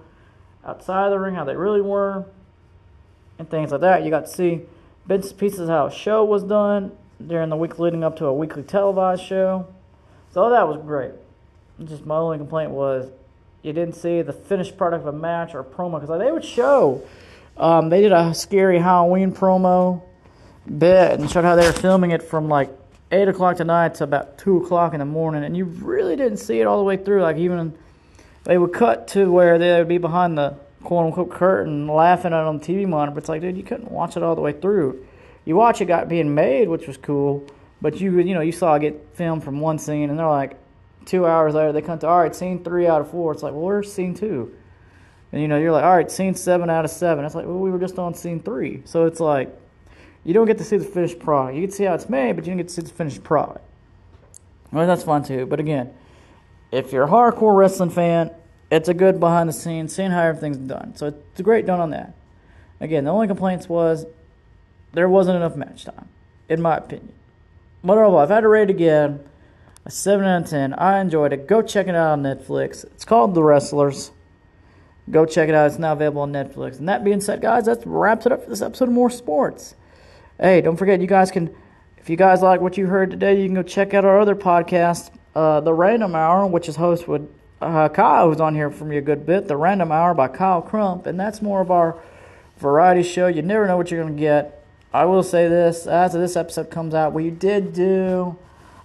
outside 0.65 1.06
of 1.06 1.12
the 1.12 1.20
ring, 1.20 1.36
how 1.36 1.46
they 1.46 1.56
really 1.56 1.82
were, 1.82 2.26
and 3.38 3.50
things 3.50 3.72
like 3.72 3.82
that. 3.82 4.04
You 4.04 4.10
got 4.10 4.26
to 4.26 4.32
see 4.32 4.62
bits 5.10 5.32
and 5.32 5.39
pieces 5.39 5.62
of 5.62 5.69
how 5.69 5.88
a 5.88 5.91
show 5.91 6.24
was 6.24 6.43
done 6.43 6.95
during 7.26 7.50
the 7.50 7.56
week 7.56 7.80
leading 7.80 8.04
up 8.04 8.15
to 8.17 8.26
a 8.28 8.34
weekly 8.34 8.62
televised 8.62 9.24
show. 9.24 9.67
So 10.32 10.52
that 10.52 10.67
was 10.67 10.78
great. 10.86 11.12
Just 11.84 12.06
my 12.06 12.15
only 12.15 12.38
complaint 12.38 12.72
was 12.72 13.10
you 13.63 13.74
didn't 13.74 13.95
see 13.95 14.22
the 14.22 14.32
finished 14.32 14.78
product 14.78 15.06
of 15.06 15.13
a 15.13 15.17
match 15.17 15.56
or 15.56 15.62
a 15.62 15.63
promo 15.63 15.95
because 15.95 16.10
like, 16.10 16.19
they 16.19 16.32
would 16.32 16.45
show. 16.45 17.02
Um, 17.58 17.89
they 17.89 18.02
did 18.02 18.12
a 18.12 18.36
scary 18.36 18.78
Halloween 18.78 19.34
promo 19.34 20.04
bit 20.65 21.19
and 21.19 21.30
showed 21.30 21.43
how 21.43 21.56
they 21.56 21.65
were 21.65 21.74
filming 21.74 22.12
it 22.12 22.22
from 22.22 22.48
like 22.48 22.69
eight 23.12 23.28
o'clock 23.28 23.58
tonight 23.58 23.95
to 23.95 24.04
about 24.04 24.38
two 24.38 24.58
o'clock 24.63 24.93
in 24.93 25.00
the 25.00 25.06
morning, 25.06 25.43
and 25.43 25.58
you 25.58 25.65
really 25.65 26.15
didn't 26.15 26.38
see 26.38 26.62
it 26.62 26.67
all 26.67 26.78
the 26.78 26.84
way 26.84 26.98
through. 26.98 27.24
Like 27.24 27.38
even 27.38 27.74
they 28.43 28.60
would 28.60 28.74
cut 28.74 29.08
to 29.10 29.32
where 29.32 29.58
they 29.58 29.80
would 29.80 29.88
be 29.88 29.98
behind 29.98 30.38
the 30.38 30.56
quote 30.84 31.06
unquote 31.06 31.32
curtain 31.32 31.88
laughing 31.88 32.34
at 32.34 32.42
it 32.42 32.46
on 32.46 32.60
the 32.60 32.65
TV 32.65 32.88
monitor. 32.88 33.13
But 33.13 33.20
it's 33.20 33.30
like, 33.30 33.42
dude, 33.42 33.58
you 33.58 33.63
couldn't 33.63 33.92
watch 33.92 34.18
it 34.18 34.24
all 34.24 34.36
the 34.36 34.42
way 34.42 34.54
through. 34.54 35.06
You 35.46 35.56
watch 35.56 35.82
it 35.82 35.86
got 35.86 36.10
being 36.10 36.34
made, 36.36 36.68
which 36.68 36.88
was 36.88 36.98
cool, 36.98 37.46
but 37.82 38.00
you 38.00 38.20
you 38.20 38.34
know 38.34 38.42
you 38.42 38.52
saw 38.52 38.76
it 38.76 38.82
get 38.82 39.15
filmed 39.15 39.44
from 39.44 39.60
one 39.60 39.80
scene, 39.80 40.10
and 40.10 40.20
they're 40.20 40.28
like 40.28 40.58
two 41.10 41.26
hours 41.26 41.56
later, 41.56 41.72
they 41.72 41.82
come 41.82 41.98
to, 42.00 42.08
all 42.08 42.20
right, 42.20 42.36
scene 42.36 42.63
three 42.63 42.88
out 42.88 43.02
of 43.02 43.10
four. 43.10 43.32
It's 43.34 43.42
like, 43.42 43.54
well, 43.54 43.63
where's 43.63 43.92
scene 43.92 44.13
two? 44.13 44.54
And 45.32 45.42
you 45.42 45.48
know, 45.48 45.58
you're 45.58 45.72
like, 45.72 45.84
all 45.84 45.96
right, 45.96 46.10
scene 46.10 46.36
seven 46.36 46.70
out 46.70 46.86
of 46.86 46.92
seven. 46.92 47.26
It's 47.26 47.36
like, 47.36 47.46
well, 47.46 47.58
we 47.58 47.72
were 47.72 47.80
just 47.80 47.98
on 47.98 48.13
scene 48.13 48.39
three. 48.39 48.84
So 48.86 49.06
it's 49.06 49.20
like, 49.20 49.56
you 50.24 50.34
don't 50.34 50.46
get 50.46 50.58
to 50.60 50.63
see 50.63 50.78
the 50.78 50.86
finished 50.86 51.20
product. 51.20 51.56
You 51.56 51.63
can 51.63 51.72
see 51.72 51.86
how 51.86 51.96
it's 51.96 52.10
made, 52.10 52.36
but 52.36 52.46
you 52.46 52.52
don't 52.52 52.58
get 52.58 52.68
to 52.68 52.74
see 52.74 52.82
the 52.82 52.89
finished 52.89 53.24
product. 53.24 53.65
Well, 54.72 54.86
that's 54.86 55.04
fun 55.04 55.24
too. 55.24 55.46
But 55.46 55.60
again, 55.60 55.94
if 56.72 56.92
you're 56.92 57.06
a 57.06 57.08
hardcore 57.08 57.58
wrestling 57.58 57.89
fan, 57.89 58.32
it's 58.71 58.89
a 58.89 58.93
good 58.93 59.19
behind 59.19 59.49
the 59.49 59.53
scenes, 59.53 59.95
seeing 59.95 60.12
how 60.12 60.23
everything's 60.23 60.58
done. 60.58 60.95
So 60.95 61.08
it's 61.08 61.39
a 61.39 61.43
great 61.43 61.65
done 61.65 61.79
on 61.79 61.89
that. 61.91 62.13
Again, 62.79 63.03
the 63.03 63.12
only 63.12 63.27
complaints 63.27 63.67
was 63.67 64.05
there 64.93 65.10
wasn't 65.10 65.38
enough 65.38 65.55
match 65.55 65.86
time, 65.86 66.08
in 66.47 66.62
my 66.62 66.77
opinion. 66.77 67.13
But 67.84 67.93
overall, 67.93 68.23
if 68.23 68.32
I 68.32 68.36
had 68.36 68.41
to 68.41 68.47
rate 68.47 68.69
again, 68.69 69.21
a 69.86 69.91
7 69.91 70.25
out 70.25 70.43
of 70.43 70.49
10. 70.49 70.73
I 70.75 70.99
enjoyed 70.99 71.34
it. 71.34 71.47
Go 71.47 71.62
check 71.62 71.88
it 71.88 71.95
out 71.95 72.12
on 72.12 72.23
Netflix. 72.23 72.84
It's 72.86 73.05
called 73.05 73.34
The 73.34 73.43
Wrestlers. 73.43 74.12
Go 75.10 75.25
check 75.25 75.49
it 75.49 75.55
out. 75.55 75.67
It's 75.67 75.79
now 75.79 75.93
available 75.93 76.21
on 76.21 76.32
Netflix. 76.32 76.77
And 76.77 76.88
that 76.88 77.03
being 77.03 77.21
said, 77.21 77.41
guys, 77.41 77.65
that 77.65 77.82
wraps 77.86 78.25
it 78.25 78.32
up 78.32 78.43
for 78.43 78.49
this 78.49 78.62
episode 78.62 78.89
of 78.89 78.93
More 78.93 79.10
Sports. 79.10 79.75
Hey, 80.39 80.62
don't 80.62 80.77
forget, 80.77 81.01
you 81.01 81.08
guys 81.08 81.32
can, 81.32 81.53
if 81.97 82.10
you 82.10 82.15
guys 82.15 82.41
like 82.41 82.62
what 82.62 82.77
you 82.77 82.86
heard 82.86 83.10
today, 83.10 83.41
you 83.41 83.47
can 83.47 83.55
go 83.55 83.63
check 83.63 83.93
out 83.93 84.05
our 84.05 84.19
other 84.19 84.36
podcast, 84.36 85.10
uh, 85.36 85.60
The 85.62 85.73
Random 85.73 86.13
Hour, 86.13 86.45
which 86.45 86.69
is 86.69 86.77
hosted 86.77 87.08
with 87.08 87.38
uh, 87.62 87.89
Kyle, 87.89 88.30
who's 88.30 88.41
on 88.41 88.56
here 88.56 88.69
for 88.69 88.86
me 88.86 88.98
a 88.98 89.02
good 89.02 89.26
bit. 89.26 89.48
The 89.48 89.58
Random 89.58 89.91
Hour 89.91 90.13
by 90.13 90.28
Kyle 90.28 90.62
Crump. 90.62 91.06
And 91.06 91.19
that's 91.19 91.41
more 91.41 91.62
of 91.62 91.72
our 91.72 91.98
variety 92.58 93.04
show. 93.04 93.28
You 93.28 93.41
never 93.41 93.67
know 93.67 93.78
what 93.78 93.91
you're 93.91 94.02
going 94.02 94.15
to 94.15 94.19
get. 94.19 94.60
I 94.91 95.06
will 95.06 95.24
say 95.24 95.48
this 95.48 95.86
as 95.86 96.13
this 96.13 96.36
episode 96.36 96.72
comes 96.72 96.95
out, 96.95 97.13
we 97.13 97.30
did 97.30 97.74
do. 97.74 98.38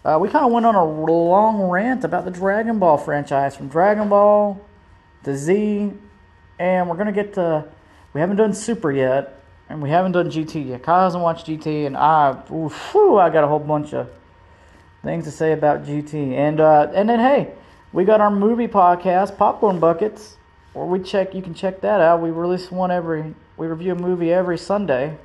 Uh, 0.04 0.18
we 0.20 0.28
kind 0.28 0.44
of 0.44 0.52
went 0.52 0.66
on 0.66 0.74
a 0.74 0.84
long 0.84 1.62
rant 1.62 2.04
about 2.04 2.26
the 2.26 2.30
Dragon 2.30 2.78
Ball 2.78 2.98
franchise 2.98 3.56
from 3.56 3.68
Dragon 3.68 4.10
Ball 4.10 4.60
to 5.22 5.34
Z, 5.34 5.92
and 6.58 6.90
we're 6.90 6.96
gonna 6.96 7.10
get 7.10 7.32
to. 7.34 7.64
We 8.12 8.20
haven't 8.20 8.36
done 8.36 8.52
Super 8.52 8.92
yet, 8.92 9.40
and 9.70 9.80
we 9.80 9.88
haven't 9.88 10.12
done 10.12 10.30
GT 10.30 10.68
yet. 10.68 10.82
Kyle 10.82 11.04
hasn't 11.04 11.22
watched 11.22 11.46
GT, 11.46 11.86
and 11.86 11.96
I, 11.96 12.32
whew, 12.32 13.16
I 13.16 13.30
got 13.30 13.44
a 13.44 13.46
whole 13.46 13.58
bunch 13.58 13.94
of 13.94 14.10
things 15.02 15.24
to 15.24 15.30
say 15.30 15.52
about 15.52 15.84
GT. 15.84 16.34
And 16.34 16.60
uh, 16.60 16.92
and 16.94 17.08
then 17.08 17.18
hey, 17.18 17.54
we 17.94 18.04
got 18.04 18.20
our 18.20 18.30
movie 18.30 18.66
podcast, 18.66 19.36
Popcorn 19.36 19.78
Buckets, 19.78 20.36
where 20.72 20.84
we 20.84 20.98
check. 20.98 21.32
You 21.32 21.40
can 21.40 21.54
check 21.54 21.80
that 21.82 22.00
out. 22.00 22.20
We 22.20 22.30
release 22.30 22.68
one 22.68 22.90
every. 22.90 23.36
We 23.56 23.68
review 23.68 23.92
a 23.92 23.94
movie 23.94 24.32
every 24.32 24.58
Sunday. 24.58 25.16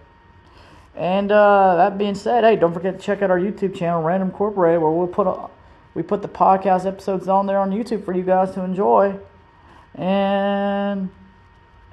And 0.95 1.31
uh, 1.31 1.77
that 1.77 1.97
being 1.97 2.13
said, 2.13 2.43
hey, 2.43 2.57
don't 2.57 2.71
forget 2.71 2.99
to 2.99 3.03
check 3.03 3.23
out 3.23 3.31
our 3.31 3.39
YouTube 3.39 3.75
channel, 3.75 4.03
Random 4.03 4.29
Incorporated, 4.29 4.83
where 4.83 4.91
we'll 4.91 5.07
put 5.07 5.25
a, 5.25 5.49
we 5.95 6.03
put 6.03 6.21
the 6.21 6.27
podcast 6.27 6.85
episodes 6.85 7.27
on 7.27 7.47
there 7.47 7.57
on 7.57 7.71
YouTube 7.71 8.05
for 8.05 8.15
you 8.15 8.21
guys 8.21 8.51
to 8.51 8.61
enjoy. 8.61 9.17
And 9.95 11.09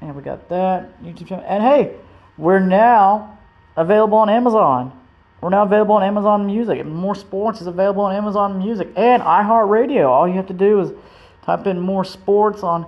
and 0.03 0.15
we 0.15 0.23
got 0.23 0.51
that 0.51 1.03
YouTube 1.03 1.29
channel. 1.29 1.45
And 1.49 1.62
hey, 1.62 1.97
we're 2.37 2.61
now 2.61 3.39
available 3.77 4.19
on 4.19 4.29
Amazon. 4.29 4.93
We're 5.40 5.51
now 5.51 5.62
available 5.62 5.94
on 5.94 6.03
Amazon 6.03 6.46
Music. 6.46 6.85
More 6.87 7.14
sports 7.14 7.61
is 7.61 7.66
available 7.66 8.03
on 8.03 8.14
Amazon 8.14 8.59
Music 8.59 8.88
and 8.96 9.22
iHeartRadio. 9.22 10.09
All 10.09 10.27
you 10.27 10.35
have 10.35 10.46
to 10.49 10.55
do 10.55 10.81
is 10.81 10.92
type 11.42 11.66
in 11.66 11.79
more 11.79 12.05
sports 12.05 12.62
on 12.62 12.87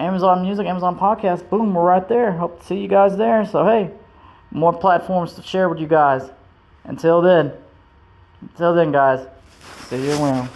Amazon 0.00 0.42
Music, 0.42 0.66
Amazon 0.66 0.98
Podcast. 0.98 1.48
Boom, 1.50 1.74
we're 1.74 1.84
right 1.84 2.08
there. 2.08 2.32
Hope 2.32 2.60
to 2.60 2.66
see 2.66 2.76
you 2.76 2.88
guys 2.88 3.16
there. 3.16 3.46
So 3.46 3.64
hey 3.64 3.90
more 4.54 4.72
platforms 4.72 5.34
to 5.34 5.42
share 5.42 5.68
with 5.68 5.80
you 5.80 5.88
guys. 5.88 6.30
Until 6.84 7.20
then, 7.20 7.52
until 8.40 8.74
then, 8.74 8.92
guys, 8.92 9.26
see 9.88 10.06
you 10.06 10.12
around. 10.12 10.48